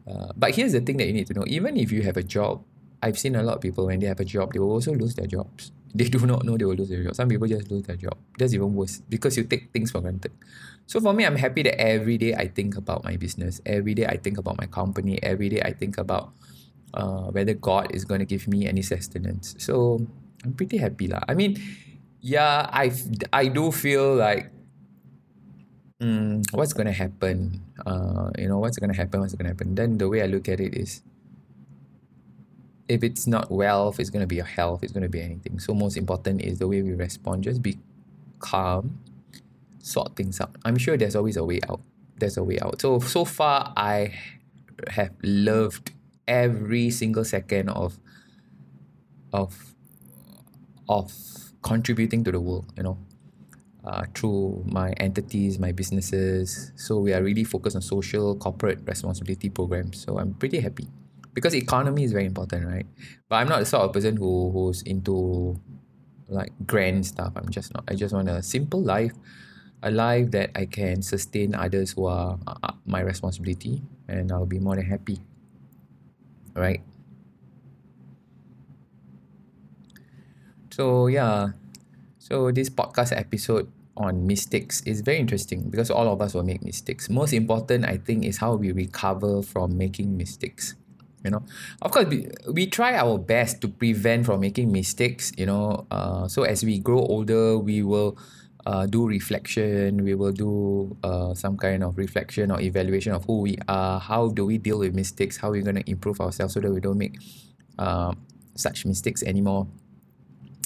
Uh, 0.06 0.38
but 0.38 0.54
here's 0.54 0.78
the 0.78 0.86
thing 0.86 0.98
that 1.02 1.10
you 1.10 1.18
need 1.18 1.26
to 1.28 1.34
know: 1.34 1.50
even 1.50 1.78
if 1.82 1.92
you 1.92 2.06
have 2.06 2.18
a 2.18 2.24
job, 2.24 2.62
I've 3.02 3.18
seen 3.18 3.34
a 3.36 3.42
lot 3.42 3.58
of 3.58 3.62
people 3.66 3.90
when 3.90 4.00
they 4.00 4.08
have 4.08 4.20
a 4.22 4.26
job, 4.26 4.54
they 4.54 4.60
will 4.62 4.72
also 4.72 4.94
lose 4.94 5.16
their 5.16 5.28
jobs. 5.28 5.72
They 5.94 6.06
do 6.06 6.22
not 6.26 6.46
know 6.46 6.58
they 6.58 6.66
will 6.66 6.76
lose 6.78 6.90
their 6.90 7.04
job. 7.04 7.16
Some 7.16 7.30
people 7.30 7.48
just 7.48 7.72
lose 7.72 7.84
their 7.84 7.98
job. 7.98 8.18
That's 8.38 8.54
even 8.54 8.76
worse 8.76 9.02
because 9.10 9.38
you 9.38 9.44
take 9.44 9.74
things 9.74 9.90
for 9.90 10.02
granted. 10.02 10.32
So 10.86 11.00
for 11.02 11.14
me, 11.14 11.26
I'm 11.26 11.36
happy 11.36 11.64
that 11.64 11.80
every 11.82 12.18
day 12.18 12.34
I 12.34 12.48
think 12.48 12.78
about 12.78 13.04
my 13.04 13.18
business. 13.18 13.62
Every 13.66 13.94
day 13.94 14.06
I 14.06 14.18
think 14.18 14.38
about 14.38 14.58
my 14.58 14.66
company. 14.66 15.22
Every 15.22 15.50
day 15.50 15.62
I 15.62 15.74
think 15.74 15.98
about 15.98 16.34
uh, 16.94 17.30
whether 17.34 17.54
God 17.54 17.94
is 17.94 18.06
going 18.06 18.20
to 18.20 18.26
give 18.26 18.48
me 18.48 18.68
any 18.68 18.82
sustenance. 18.82 19.56
So 19.58 20.02
I'm 20.46 20.54
pretty 20.54 20.78
happy 20.78 21.08
lah. 21.08 21.22
I 21.28 21.34
mean, 21.34 21.58
yeah, 22.22 22.70
I 22.70 22.92
I 23.34 23.50
do 23.50 23.72
feel 23.72 24.16
like 24.16 24.50
mm, 26.02 26.42
what's 26.54 26.74
going 26.74 26.88
to 26.88 26.96
happen? 26.96 27.62
Uh, 27.86 28.30
you 28.38 28.48
know, 28.48 28.58
what's 28.58 28.78
going 28.78 28.92
to 28.92 28.98
happen? 28.98 29.22
What's 29.22 29.34
going 29.34 29.46
to 29.46 29.54
happen? 29.54 29.76
Then 29.76 29.98
the 29.98 30.10
way 30.10 30.22
I 30.22 30.28
look 30.28 30.50
at 30.50 30.60
it 30.60 30.74
is 30.74 31.02
if 32.90 33.04
it's 33.04 33.28
not 33.28 33.52
wealth, 33.52 34.00
it's 34.00 34.10
going 34.10 34.22
to 34.22 34.28
be 34.28 34.36
your 34.36 34.46
health, 34.46 34.84
it's 34.84 34.92
going 34.92 35.04
to 35.04 35.10
be 35.10 35.22
anything. 35.22 35.60
So, 35.60 35.74
most 35.74 35.96
important 35.96 36.42
is 36.42 36.60
the 36.60 36.68
way 36.68 36.82
we 36.82 36.94
respond. 36.94 37.44
Just 37.44 37.62
be 37.62 37.78
calm, 38.40 39.00
sort 39.80 40.16
things 40.16 40.42
out. 40.42 40.56
I'm 40.66 40.78
sure 40.78 40.98
there's 40.98 41.16
always 41.16 41.38
a 41.38 41.46
way 41.46 41.60
out. 41.70 41.82
There's 42.18 42.38
a 42.38 42.44
way 42.44 42.60
out. 42.60 42.82
So, 42.82 43.00
so 43.00 43.24
far, 43.24 43.72
I 43.78 44.16
have 44.90 45.12
loved 45.24 45.92
every 46.28 46.90
single 46.90 47.24
second 47.24 47.70
of 47.70 48.00
of 49.34 49.76
of 50.88 51.12
contributing 51.62 52.24
to 52.24 52.32
the 52.32 52.40
world 52.40 52.66
you 52.78 52.84
know 52.84 52.98
uh, 53.84 54.04
through 54.14 54.64
my 54.66 54.92
entities 54.94 55.60
my 55.60 55.72
businesses 55.72 56.72
so 56.76 57.00
we 57.00 57.14
are 57.14 57.22
really 57.24 57.44
focused 57.44 57.76
on 57.76 57.82
social 57.82 58.36
corporate 58.36 58.80
responsibility 58.86 59.50
programs 59.50 60.02
so 60.02 60.20
i'm 60.20 60.34
pretty 60.36 60.60
happy 60.60 60.88
because 61.40 61.56
economy 61.56 62.04
is 62.04 62.12
very 62.12 62.26
important, 62.26 62.68
right? 62.68 62.86
But 63.30 63.38
I'm 63.38 63.48
not 63.48 63.60
the 63.60 63.66
sort 63.66 63.84
of 63.88 63.94
person 63.94 64.18
who 64.18 64.52
who's 64.52 64.82
into 64.84 65.56
like 66.28 66.52
grand 66.68 67.08
stuff. 67.08 67.32
I'm 67.40 67.48
just 67.48 67.74
not. 67.74 67.88
I 67.88 67.96
just 67.96 68.14
want 68.14 68.28
a 68.28 68.44
simple 68.44 68.84
life, 68.84 69.16
a 69.82 69.90
life 69.90 70.32
that 70.32 70.52
I 70.54 70.68
can 70.68 71.02
sustain 71.02 71.56
others 71.56 71.96
who 71.96 72.12
are 72.12 72.38
uh, 72.46 72.76
my 72.86 73.00
responsibility, 73.00 73.82
and 74.12 74.34
I'll 74.34 74.46
be 74.46 74.60
more 74.60 74.76
than 74.76 74.84
happy. 74.84 75.24
Right. 76.54 76.84
So 80.76 81.08
yeah, 81.08 81.56
so 82.20 82.52
this 82.52 82.70
podcast 82.70 83.16
episode 83.16 83.72
on 83.96 84.28
mistakes 84.28 84.84
is 84.84 85.00
very 85.00 85.20
interesting 85.20 85.72
because 85.72 85.90
all 85.90 86.12
of 86.12 86.20
us 86.22 86.34
will 86.34 86.44
make 86.44 86.64
mistakes. 86.64 87.10
Most 87.10 87.32
important, 87.32 87.86
I 87.86 87.96
think, 87.96 88.26
is 88.26 88.38
how 88.44 88.56
we 88.56 88.74
recover 88.74 89.42
from 89.42 89.78
making 89.78 90.16
mistakes 90.18 90.76
you 91.24 91.30
know 91.30 91.44
of 91.82 91.92
course 91.92 92.08
we, 92.08 92.28
we 92.54 92.68
try 92.68 92.96
our 92.96 93.18
best 93.18 93.62
to 93.62 93.68
prevent 93.68 94.26
from 94.26 94.40
making 94.40 94.72
mistakes 94.72 95.32
you 95.38 95.46
know 95.46 95.86
uh, 95.92 96.28
so 96.28 96.44
as 96.44 96.64
we 96.64 96.80
grow 96.80 97.00
older 97.00 97.58
we 97.58 97.84
will 97.84 98.18
uh, 98.66 98.86
do 98.86 99.08
reflection. 99.08 100.04
We 100.04 100.16
will 100.16 100.32
do 100.32 100.96
uh, 101.04 101.34
some 101.34 101.58
kind 101.58 101.84
of 101.84 101.98
reflection 101.98 102.52
or 102.52 102.62
evaluation 102.62 103.14
of 103.14 103.26
who 103.26 103.42
we 103.42 103.58
are. 103.68 104.00
How 104.00 104.30
do 104.30 104.46
we 104.46 104.58
deal 104.58 104.80
with 104.80 104.94
mistakes? 104.94 105.38
How 105.38 105.52
we 105.52 105.62
going 105.62 105.82
to 105.82 105.90
improve 105.90 106.22
ourselves 106.22 106.54
so 106.54 106.60
that 106.60 106.72
we 106.72 106.80
don't 106.80 106.98
make 106.98 107.18
uh, 107.80 108.14
such 108.56 108.86
mistakes 108.86 109.24
anymore? 109.24 109.68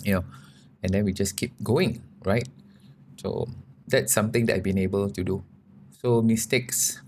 You 0.04 0.14
know, 0.16 0.26
and 0.82 0.94
then 0.94 1.06
we 1.06 1.14
just 1.14 1.38
keep 1.38 1.54
going, 1.64 2.04
right? 2.26 2.48
So 3.18 3.48
that's 3.88 4.12
something 4.12 4.48
that 4.48 4.56
I've 4.56 4.64
been 4.64 4.80
able 4.80 5.10
to 5.10 5.24
do. 5.24 5.44
So 6.02 6.22
mistakes, 6.22 7.02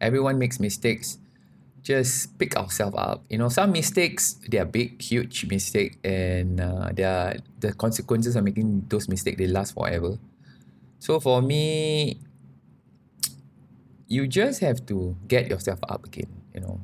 everyone 0.00 0.38
makes 0.38 0.60
mistakes. 0.60 1.18
Just 1.82 2.38
pick 2.38 2.56
ourselves 2.56 2.96
up. 2.98 3.24
You 3.28 3.38
know, 3.38 3.48
some 3.48 3.72
mistakes 3.72 4.34
they 4.48 4.58
are 4.58 4.64
big, 4.64 5.00
huge 5.00 5.46
mistake, 5.46 5.98
and 6.04 6.60
uh, 6.60 6.90
they 6.92 7.04
are 7.04 7.36
the 7.60 7.72
consequences 7.72 8.36
of 8.36 8.44
making 8.44 8.86
those 8.88 9.08
mistakes 9.08 9.38
they 9.38 9.46
last 9.46 9.74
forever. 9.74 10.18
So 10.98 11.20
for 11.20 11.40
me, 11.40 12.18
you 14.08 14.26
just 14.26 14.60
have 14.60 14.84
to 14.86 15.16
get 15.26 15.48
yourself 15.48 15.78
up 15.88 16.04
again. 16.04 16.28
You 16.54 16.60
know, 16.60 16.80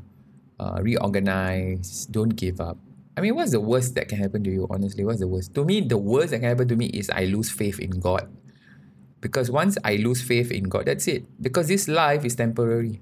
uh, 0.59 0.78
reorganize. 0.80 2.07
Don't 2.07 2.35
give 2.37 2.61
up. 2.61 2.78
I 3.16 3.20
mean, 3.20 3.35
what's 3.37 3.52
the 3.52 3.61
worst 3.61 3.94
that 3.94 4.09
can 4.09 4.18
happen 4.18 4.42
to 4.44 4.50
you? 4.50 4.66
Honestly, 4.70 5.04
what's 5.04 5.20
the 5.20 5.28
worst? 5.28 5.54
To 5.54 5.64
me, 5.64 5.80
the 5.80 5.98
worst 5.98 6.30
that 6.30 6.40
can 6.40 6.48
happen 6.48 6.68
to 6.68 6.76
me 6.76 6.87
is 6.87 7.11
I 7.11 7.26
lose 7.26 7.50
faith 7.50 7.78
in 7.78 8.00
God. 8.00 8.28
Because 9.20 9.50
once 9.50 9.78
I 9.85 9.96
lose 9.96 10.20
faith 10.20 10.50
in 10.50 10.64
God, 10.64 10.87
that's 10.87 11.07
it. 11.07 11.24
Because 11.40 11.68
this 11.68 11.88
life 11.88 12.24
is 12.24 12.35
temporary. 12.35 13.00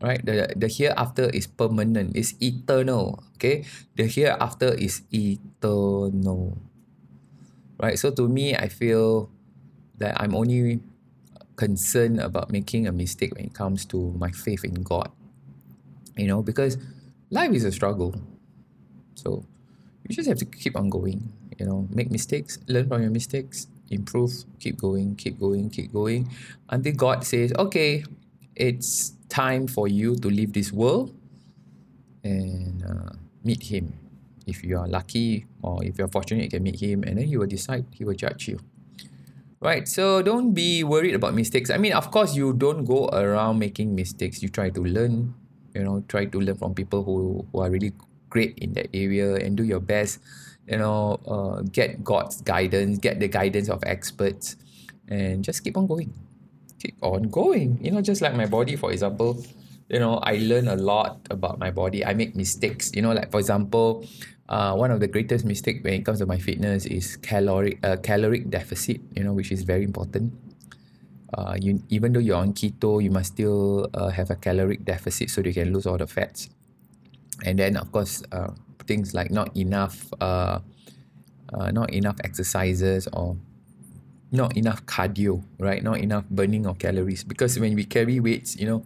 Right? 0.00 0.20
The 0.24 0.52
the 0.56 0.68
hereafter 0.68 1.30
is 1.32 1.46
permanent, 1.46 2.16
is 2.16 2.36
eternal. 2.40 3.24
Okay? 3.36 3.64
The 3.96 4.06
hereafter 4.06 4.76
is 4.76 5.02
eternal. 5.12 6.58
Right? 7.80 7.98
So 7.98 8.10
to 8.12 8.28
me, 8.28 8.56
I 8.56 8.68
feel 8.68 9.28
that 9.96 10.20
I'm 10.20 10.36
only 10.36 10.80
concerned 11.56 12.20
about 12.20 12.52
making 12.52 12.86
a 12.86 12.92
mistake 12.92 13.32
when 13.34 13.48
it 13.48 13.54
comes 13.56 13.88
to 13.88 14.12
my 14.20 14.28
faith 14.30 14.64
in 14.64 14.84
God. 14.84 15.08
You 16.16 16.28
know, 16.28 16.42
because 16.44 16.76
life 17.32 17.52
is 17.52 17.64
a 17.64 17.72
struggle 17.72 18.16
so 19.16 19.42
you 20.06 20.14
just 20.14 20.28
have 20.28 20.38
to 20.38 20.44
keep 20.44 20.76
on 20.76 20.88
going, 20.88 21.32
you 21.58 21.66
know, 21.66 21.88
make 21.90 22.12
mistakes, 22.12 22.60
learn 22.68 22.86
from 22.86 23.02
your 23.02 23.10
mistakes, 23.10 23.66
improve, 23.90 24.44
keep 24.60 24.78
going, 24.78 25.16
keep 25.16 25.40
going, 25.40 25.68
keep 25.70 25.92
going 25.92 26.30
until 26.68 26.92
God 26.92 27.24
says, 27.24 27.52
okay, 27.58 28.04
it's 28.54 29.15
time 29.28 29.66
for 29.66 29.88
you 29.88 30.16
to 30.16 30.28
leave 30.28 30.52
this 30.52 30.72
world 30.72 31.14
and 32.24 32.82
uh, 32.84 33.12
meet 33.44 33.62
Him. 33.62 33.94
If 34.46 34.62
you 34.62 34.78
are 34.78 34.86
lucky 34.86 35.46
or 35.62 35.82
if 35.84 35.98
you're 35.98 36.08
fortunate, 36.08 36.44
you 36.44 36.50
can 36.50 36.62
meet 36.62 36.80
Him 36.80 37.02
and 37.02 37.18
then 37.18 37.26
He 37.26 37.36
will 37.36 37.46
decide, 37.46 37.86
He 37.92 38.04
will 38.04 38.14
judge 38.14 38.48
you. 38.48 38.58
Right, 39.60 39.88
so 39.88 40.22
don't 40.22 40.52
be 40.52 40.84
worried 40.84 41.14
about 41.14 41.34
mistakes. 41.34 41.70
I 41.70 41.78
mean, 41.78 41.94
of 41.94 42.10
course, 42.10 42.36
you 42.36 42.52
don't 42.52 42.84
go 42.84 43.08
around 43.08 43.58
making 43.58 43.94
mistakes. 43.94 44.42
You 44.42 44.48
try 44.48 44.70
to 44.70 44.82
learn, 44.84 45.34
you 45.74 45.82
know, 45.82 46.04
try 46.08 46.26
to 46.26 46.38
learn 46.38 46.56
from 46.56 46.74
people 46.74 47.02
who, 47.02 47.46
who 47.50 47.60
are 47.60 47.70
really 47.70 47.92
great 48.28 48.58
in 48.58 48.74
that 48.74 48.88
area 48.92 49.36
and 49.36 49.56
do 49.56 49.64
your 49.64 49.80
best 49.80 50.20
you 50.66 50.78
know 50.78 51.18
uh, 51.26 51.62
get 51.70 52.02
god's 52.02 52.42
guidance 52.42 52.98
get 52.98 53.20
the 53.20 53.28
guidance 53.28 53.68
of 53.68 53.82
experts 53.86 54.56
and 55.08 55.44
just 55.44 55.62
keep 55.62 55.76
on 55.76 55.86
going 55.86 56.12
keep 56.78 56.96
on 57.02 57.22
going 57.28 57.78
you 57.82 57.90
know 57.90 58.00
just 58.00 58.20
like 58.20 58.34
my 58.34 58.46
body 58.46 58.76
for 58.76 58.92
example 58.92 59.42
you 59.88 59.98
know 59.98 60.18
i 60.18 60.36
learn 60.36 60.68
a 60.68 60.76
lot 60.76 61.20
about 61.30 61.58
my 61.58 61.70
body. 61.70 62.04
I 62.04 62.14
make 62.14 62.34
mistakes. 62.34 62.90
You 62.94 63.02
know 63.02 63.12
like 63.12 63.30
for 63.30 63.38
example 63.38 64.04
uh, 64.48 64.74
one 64.74 64.90
of 64.90 65.00
the 65.00 65.08
greatest 65.08 65.44
mistake 65.44 65.82
when 65.82 65.94
it 65.94 66.04
comes 66.04 66.18
to 66.20 66.26
my 66.26 66.38
fitness 66.38 66.86
is 66.86 67.16
caloric 67.16 67.78
uh, 67.84 67.96
caloric 67.96 68.50
deficit 68.50 69.00
you 69.14 69.24
know 69.24 69.32
which 69.32 69.52
is 69.52 69.62
very 69.62 69.84
important. 69.84 70.32
Uh, 71.34 71.56
you 71.60 71.82
even 71.88 72.12
though 72.12 72.20
you're 72.20 72.38
on 72.38 72.52
keto 72.52 73.02
you 73.02 73.10
must 73.10 73.32
still 73.34 73.88
uh, 73.94 74.08
have 74.08 74.30
a 74.30 74.36
caloric 74.36 74.84
deficit 74.84 75.30
so 75.30 75.40
you 75.42 75.52
can 75.52 75.72
lose 75.72 75.86
all 75.86 75.98
the 75.98 76.06
fats. 76.06 76.48
And 77.44 77.58
then 77.58 77.76
of 77.76 77.92
course 77.92 78.22
uh, 78.32 78.50
things 78.86 79.14
like 79.14 79.30
not 79.30 79.56
enough 79.56 80.06
uh, 80.20 80.60
uh, 81.52 81.70
not 81.70 81.90
enough 81.90 82.16
exercises 82.24 83.08
or 83.12 83.36
not 84.32 84.56
enough 84.56 84.84
cardio 84.86 85.42
right? 85.58 85.82
Not 85.82 85.98
enough 85.98 86.24
burning 86.30 86.66
of 86.66 86.78
calories. 86.78 87.24
Because 87.24 87.58
when 87.58 87.74
we 87.74 87.84
carry 87.84 88.20
weights 88.20 88.56
you 88.56 88.66
know 88.66 88.84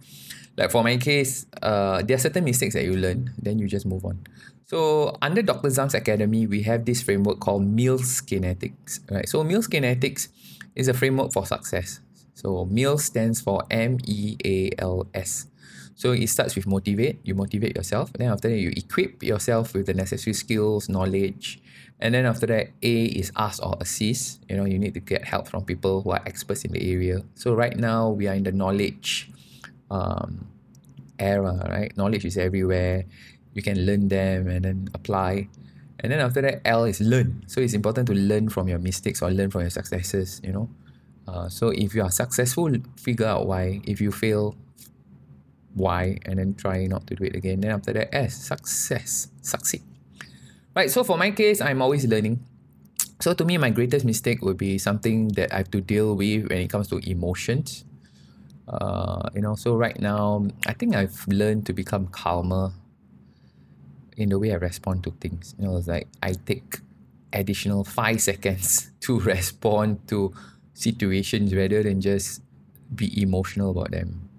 like 0.57 0.71
for 0.71 0.83
my 0.83 0.97
case 0.97 1.45
uh, 1.61 2.01
there 2.01 2.15
are 2.15 2.19
certain 2.19 2.43
mistakes 2.43 2.73
that 2.73 2.83
you 2.83 2.95
learn 2.95 3.31
then 3.41 3.59
you 3.59 3.67
just 3.67 3.85
move 3.85 4.05
on. 4.05 4.19
So 4.65 5.17
under 5.21 5.41
Dr. 5.41 5.69
Zam's 5.69 5.93
Academy 5.93 6.47
we 6.47 6.63
have 6.63 6.85
this 6.85 7.01
framework 7.01 7.39
called 7.39 7.63
MEALS 7.63 8.21
Kinetics 8.21 8.99
right? 9.11 9.27
So 9.27 9.43
MEALS 9.43 9.67
Kinetics 9.67 10.29
is 10.75 10.87
a 10.87 10.93
framework 10.93 11.33
for 11.33 11.45
success. 11.45 11.99
So 12.33 12.65
MEALS 12.65 13.03
stands 13.03 13.41
for 13.41 13.63
M-E-A-L-S 13.69 15.47
so 15.95 16.11
it 16.11 16.27
starts 16.27 16.55
with 16.55 16.67
motivate, 16.67 17.19
you 17.23 17.35
motivate 17.35 17.75
yourself. 17.75 18.11
Then 18.13 18.31
after 18.31 18.49
that, 18.49 18.57
you 18.57 18.71
equip 18.75 19.21
yourself 19.23 19.73
with 19.73 19.85
the 19.85 19.93
necessary 19.93 20.33
skills, 20.33 20.89
knowledge. 20.89 21.61
And 21.99 22.15
then 22.15 22.25
after 22.25 22.47
that, 22.47 22.69
A 22.81 23.05
is 23.05 23.31
ask 23.35 23.63
or 23.63 23.77
assist. 23.79 24.41
You 24.49 24.57
know, 24.57 24.65
you 24.65 24.79
need 24.79 24.95
to 24.95 24.99
get 24.99 25.23
help 25.25 25.47
from 25.47 25.63
people 25.63 26.01
who 26.01 26.11
are 26.11 26.21
experts 26.25 26.65
in 26.65 26.71
the 26.71 26.81
area. 26.91 27.21
So 27.35 27.53
right 27.53 27.77
now, 27.77 28.09
we 28.09 28.27
are 28.27 28.33
in 28.33 28.43
the 28.43 28.51
knowledge 28.51 29.29
um, 29.91 30.47
era, 31.19 31.67
right? 31.69 31.95
Knowledge 31.95 32.25
is 32.25 32.37
everywhere. 32.37 33.05
You 33.53 33.61
can 33.61 33.85
learn 33.85 34.07
them 34.07 34.47
and 34.47 34.65
then 34.65 34.89
apply. 34.93 35.49
And 35.99 36.11
then 36.11 36.19
after 36.19 36.41
that, 36.41 36.61
L 36.65 36.85
is 36.85 36.99
learn. 36.99 37.43
So 37.45 37.61
it's 37.61 37.73
important 37.73 38.07
to 38.07 38.13
learn 38.13 38.49
from 38.49 38.67
your 38.67 38.79
mistakes 38.79 39.21
or 39.21 39.29
learn 39.29 39.51
from 39.51 39.61
your 39.61 39.69
successes, 39.69 40.41
you 40.43 40.51
know. 40.51 40.69
Uh, 41.27 41.47
so 41.47 41.69
if 41.69 41.93
you 41.93 42.01
are 42.01 42.09
successful, 42.09 42.73
figure 42.97 43.27
out 43.27 43.45
why. 43.45 43.81
If 43.85 44.01
you 44.01 44.11
fail, 44.11 44.55
why 45.73 46.17
and 46.25 46.39
then 46.39 46.55
try 46.55 46.85
not 46.85 47.07
to 47.07 47.15
do 47.15 47.23
it 47.23 47.35
again. 47.35 47.61
Then 47.61 47.71
after 47.71 47.93
that, 47.93 48.13
S, 48.13 48.35
success, 48.35 49.27
succeed. 49.41 49.83
Right, 50.75 50.89
so 50.89 51.03
for 51.03 51.17
my 51.17 51.31
case, 51.31 51.61
I'm 51.61 51.81
always 51.81 52.05
learning. 52.05 52.43
So 53.19 53.33
to 53.33 53.45
me, 53.45 53.57
my 53.57 53.69
greatest 53.69 54.05
mistake 54.05 54.41
would 54.41 54.57
be 54.57 54.77
something 54.77 55.29
that 55.29 55.53
I 55.53 55.57
have 55.57 55.71
to 55.71 55.81
deal 55.81 56.15
with 56.15 56.49
when 56.49 56.59
it 56.59 56.69
comes 56.69 56.87
to 56.89 56.97
emotions. 56.97 57.85
Uh, 58.67 59.29
you 59.35 59.41
know, 59.41 59.55
so 59.55 59.75
right 59.75 59.99
now, 59.99 60.47
I 60.65 60.73
think 60.73 60.95
I've 60.95 61.27
learned 61.27 61.65
to 61.67 61.73
become 61.73 62.07
calmer 62.07 62.71
in 64.17 64.29
the 64.29 64.39
way 64.39 64.53
I 64.53 64.55
respond 64.55 65.03
to 65.03 65.11
things. 65.19 65.55
You 65.59 65.65
know, 65.65 65.77
it's 65.77 65.87
like 65.87 66.07
I 66.23 66.33
take 66.33 66.79
additional 67.33 67.83
five 67.83 68.21
seconds 68.29 68.91
to 69.01 69.19
respond 69.19 70.07
to 70.07 70.33
situations 70.73 71.53
rather 71.53 71.83
than 71.83 72.01
just 72.01 72.41
be 72.95 73.21
emotional 73.21 73.71
about 73.71 73.91
them. 73.91 74.30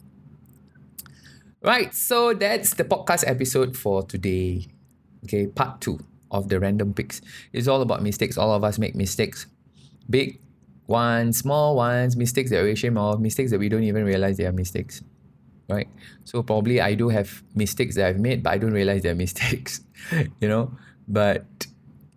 Right, 1.63 1.95
so 1.95 2.35
that's 2.35 2.75
the 2.75 2.83
podcast 2.83 3.23
episode 3.25 3.77
for 3.77 4.03
today. 4.03 4.67
Okay, 5.25 5.47
part 5.47 5.81
two 5.81 6.01
of 6.33 6.49
the 6.49 6.59
random 6.59 6.93
picks. 6.93 7.21
It's 7.53 7.69
all 7.69 7.83
about 7.83 8.03
mistakes. 8.03 8.37
All 8.37 8.53
of 8.53 8.65
us 8.65 8.79
make 8.79 8.97
mistakes. 8.97 9.47
Big 10.11 10.41
ones, 10.89 11.39
small 11.39 11.77
ones, 11.77 12.17
mistakes 12.17 12.51
that 12.51 12.63
we're 12.63 12.75
shame 12.75 12.99
of, 12.99 13.21
mistakes 13.21 13.53
that 13.53 13.61
we 13.61 13.69
don't 13.69 13.85
even 13.85 14.05
realize 14.05 14.39
they 14.39 14.47
are 14.47 14.53
mistakes. 14.53 15.05
Right? 15.69 15.87
So 16.25 16.43
probably 16.43 16.81
I 16.81 16.95
do 16.95 17.09
have 17.11 17.45
mistakes 17.55 17.95
that 17.95 18.09
I've 18.09 18.19
made, 18.19 18.43
but 18.43 18.55
I 18.55 18.59
don't 18.59 18.73
realize 18.73 19.03
they're 19.03 19.15
mistakes. 19.27 19.83
you 20.41 20.49
know? 20.49 20.73
But 21.07 21.47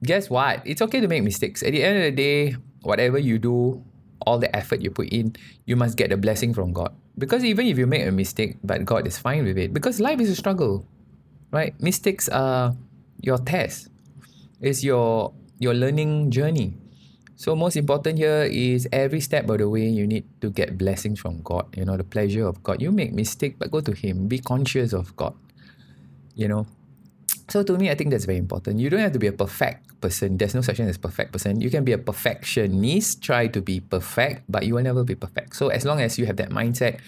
guess 0.03 0.27
what? 0.27 0.65
It's 0.65 0.81
okay 0.81 1.01
to 1.01 1.07
make 1.07 1.21
mistakes. 1.21 1.61
At 1.61 1.71
the 1.71 1.83
end 1.83 1.97
of 1.97 2.03
the 2.03 2.11
day, 2.11 2.55
whatever 2.81 3.19
you 3.19 3.37
do, 3.37 3.83
all 4.25 4.39
the 4.39 4.53
effort 4.55 4.81
you 4.81 4.89
put 4.89 5.09
in, 5.09 5.35
you 5.65 5.75
must 5.75 5.97
get 5.97 6.11
a 6.11 6.17
blessing 6.17 6.51
from 6.51 6.73
God. 6.73 6.95
Because 7.17 7.43
even 7.43 7.67
if 7.67 7.77
you 7.77 7.87
make 7.87 8.05
a 8.05 8.11
mistake, 8.11 8.57
but 8.63 8.83
God 8.83 9.07
is 9.07 9.17
fine 9.17 9.45
with 9.45 9.57
it, 9.57 9.73
because 9.73 9.99
life 9.99 10.19
is 10.19 10.29
a 10.29 10.35
struggle, 10.35 10.85
right? 11.51 11.73
Mistakes 11.79 12.27
are 12.27 12.75
your 13.21 13.37
test. 13.39 13.87
It's 14.59 14.83
your 14.83 15.31
your 15.59 15.73
learning 15.73 16.31
journey. 16.31 16.75
So 17.35 17.55
most 17.55 17.75
important 17.75 18.17
here 18.17 18.47
is 18.47 18.87
every 18.91 19.19
step 19.19 19.49
of 19.49 19.59
the 19.59 19.67
way 19.67 19.87
you 19.87 20.07
need 20.07 20.23
to 20.39 20.49
get 20.49 20.77
blessings 20.77 21.19
from 21.19 21.41
God. 21.43 21.67
You 21.75 21.83
know, 21.83 21.95
the 21.95 22.03
pleasure 22.03 22.47
of 22.47 22.63
God. 22.63 22.81
You 22.81 22.91
make 22.91 23.11
mistake, 23.11 23.59
but 23.59 23.71
go 23.71 23.79
to 23.81 23.91
Him. 23.91 24.27
Be 24.27 24.39
conscious 24.39 24.93
of 24.93 25.15
God. 25.15 25.35
You 26.35 26.47
know, 26.47 26.67
so 27.47 27.63
to 27.63 27.77
me, 27.77 27.89
I 27.89 27.95
think 27.95 28.09
that's 28.09 28.25
very 28.25 28.37
important. 28.37 28.79
You 28.79 28.89
don't 28.89 28.99
have 28.99 29.13
to 29.13 29.19
be 29.19 29.27
a 29.27 29.31
perfect 29.31 30.01
person. 30.01 30.37
There's 30.37 30.55
no 30.55 30.61
such 30.61 30.77
thing 30.77 30.89
as 30.89 30.97
perfect 30.97 31.31
person. 31.31 31.61
You 31.61 31.69
can 31.69 31.83
be 31.83 31.91
a 31.91 31.97
perfectionist, 31.97 33.21
try 33.21 33.47
to 33.47 33.61
be 33.61 33.79
perfect, 33.79 34.43
but 34.49 34.65
you 34.65 34.75
will 34.75 34.83
never 34.83 35.03
be 35.03 35.15
perfect. 35.15 35.55
So 35.55 35.69
as 35.69 35.85
long 35.85 36.01
as 36.01 36.17
you 36.17 36.25
have 36.25 36.37
that 36.37 36.49
mindset, 36.49 36.99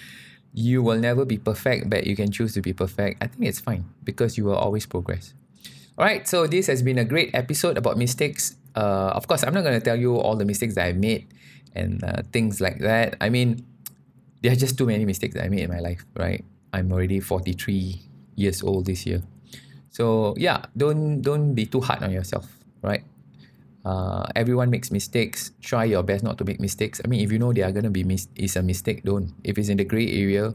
you 0.53 0.81
will 0.81 0.97
never 0.97 1.25
be 1.25 1.37
perfect, 1.37 1.89
but 1.89 2.05
you 2.05 2.15
can 2.15 2.31
choose 2.31 2.53
to 2.53 2.61
be 2.61 2.73
perfect. 2.73 3.21
I 3.21 3.27
think 3.27 3.45
it's 3.45 3.59
fine 3.59 3.85
because 4.03 4.37
you 4.37 4.45
will 4.45 4.55
always 4.55 4.85
progress. 4.85 5.33
All 5.97 6.05
right, 6.05 6.27
so 6.27 6.45
this 6.45 6.67
has 6.67 6.83
been 6.83 6.99
a 6.99 7.05
great 7.05 7.33
episode 7.33 7.77
about 7.77 7.97
mistakes. 7.97 8.55
Uh, 8.75 9.11
of 9.17 9.27
course, 9.27 9.43
I'm 9.43 9.53
not 9.53 9.63
going 9.63 9.73
to 9.79 9.83
tell 9.83 9.97
you 9.97 10.15
all 10.17 10.35
the 10.35 10.45
mistakes 10.45 10.75
that 10.75 10.85
I 10.85 10.93
made 10.93 11.27
and 11.73 12.03
uh, 12.03 12.21
things 12.31 12.61
like 12.61 12.79
that. 12.79 13.17
I 13.19 13.29
mean, 13.29 13.65
there 14.41 14.51
are 14.51 14.55
just 14.55 14.77
too 14.77 14.85
many 14.85 15.05
mistakes 15.05 15.33
that 15.33 15.43
I 15.43 15.49
made 15.49 15.61
in 15.61 15.71
my 15.71 15.79
life, 15.79 16.05
right? 16.15 16.45
I'm 16.73 16.91
already 16.91 17.19
43 17.19 18.01
years 18.35 18.61
old 18.61 18.85
this 18.85 19.05
year. 19.05 19.23
So 19.97 20.37
yeah, 20.37 20.69
don't 20.77 21.25
don't 21.25 21.57
be 21.57 21.65
too 21.65 21.81
hard 21.81 22.05
on 22.05 22.13
yourself, 22.13 22.45
right? 22.85 23.01
Uh, 23.81 24.29
everyone 24.37 24.69
makes 24.69 24.93
mistakes. 24.93 25.57
Try 25.57 25.89
your 25.89 26.05
best 26.05 26.21
not 26.21 26.37
to 26.37 26.45
make 26.45 26.61
mistakes. 26.61 27.01
I 27.01 27.09
mean, 27.09 27.25
if 27.25 27.33
you 27.33 27.41
know 27.41 27.49
they 27.49 27.65
are 27.65 27.73
gonna 27.73 27.89
be 27.89 28.05
mis- 28.05 28.29
is 28.37 28.53
a 28.53 28.61
mistake, 28.61 29.01
don't. 29.01 29.33
If 29.41 29.57
it's 29.57 29.73
in 29.73 29.81
the 29.81 29.89
gray 29.89 30.05
area, 30.05 30.53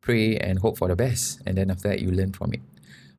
pray 0.00 0.40
and 0.40 0.56
hope 0.64 0.80
for 0.80 0.88
the 0.88 0.96
best, 0.96 1.44
and 1.44 1.60
then 1.60 1.68
after 1.68 1.92
that 1.92 2.00
you 2.00 2.08
learn 2.08 2.32
from 2.32 2.56
it. 2.56 2.64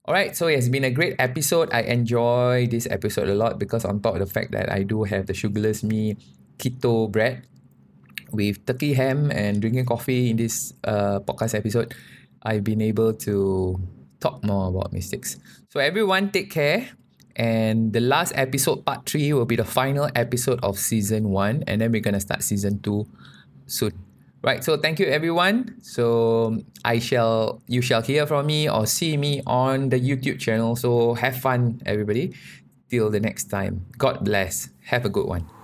All 0.10 0.18
right, 0.18 0.34
so 0.34 0.50
it's 0.50 0.66
been 0.66 0.82
a 0.82 0.90
great 0.90 1.14
episode. 1.22 1.70
I 1.70 1.86
enjoy 1.86 2.66
this 2.66 2.90
episode 2.90 3.30
a 3.30 3.38
lot 3.38 3.62
because 3.62 3.86
on 3.86 4.02
top 4.02 4.18
of 4.18 4.26
the 4.26 4.32
fact 4.32 4.50
that 4.58 4.74
I 4.74 4.82
do 4.82 5.06
have 5.06 5.30
the 5.30 5.38
sugarless 5.38 5.86
me 5.86 6.18
keto 6.58 7.06
bread 7.06 7.46
with 8.34 8.66
turkey 8.66 8.98
ham 8.98 9.30
and 9.30 9.62
drinking 9.62 9.86
coffee 9.86 10.34
in 10.34 10.42
this 10.42 10.74
uh, 10.90 11.22
podcast 11.22 11.54
episode, 11.54 11.94
I've 12.42 12.66
been 12.66 12.82
able 12.82 13.14
to 13.30 13.78
talk 14.20 14.44
more 14.44 14.70
about 14.70 14.94
mistakes. 14.94 15.38
So 15.70 15.80
everyone, 15.80 16.32
take 16.32 16.52
care. 16.52 16.90
And 17.36 17.94
the 17.94 18.02
last 18.02 18.34
episode, 18.36 18.86
part 18.86 19.08
three, 19.08 19.32
will 19.32 19.46
be 19.46 19.56
the 19.56 19.64
final 19.64 20.10
episode 20.16 20.60
of 20.62 20.78
season 20.78 21.30
one, 21.30 21.64
and 21.68 21.80
then 21.80 21.92
we're 21.92 22.02
gonna 22.02 22.20
start 22.20 22.44
season 22.44 22.80
two 22.82 23.08
soon. 23.66 23.94
Right, 24.42 24.64
so 24.64 24.78
thank 24.78 25.00
you 25.00 25.06
everyone. 25.06 25.76
So 25.82 26.60
I 26.86 27.00
shall 27.00 27.62
you 27.68 27.82
shall 27.82 28.02
hear 28.02 28.26
from 28.26 28.48
me 28.48 28.70
or 28.70 28.86
see 28.86 29.18
me 29.18 29.42
on 29.46 29.90
the 29.90 30.00
YouTube 30.00 30.40
channel. 30.40 30.76
So 30.76 31.14
have 31.16 31.38
fun, 31.38 31.82
everybody. 31.86 32.36
Till 32.90 33.12
the 33.12 33.20
next 33.20 33.52
time. 33.52 33.86
God 33.98 34.26
bless. 34.26 34.70
Have 34.86 35.06
a 35.06 35.10
good 35.10 35.28
one. 35.28 35.59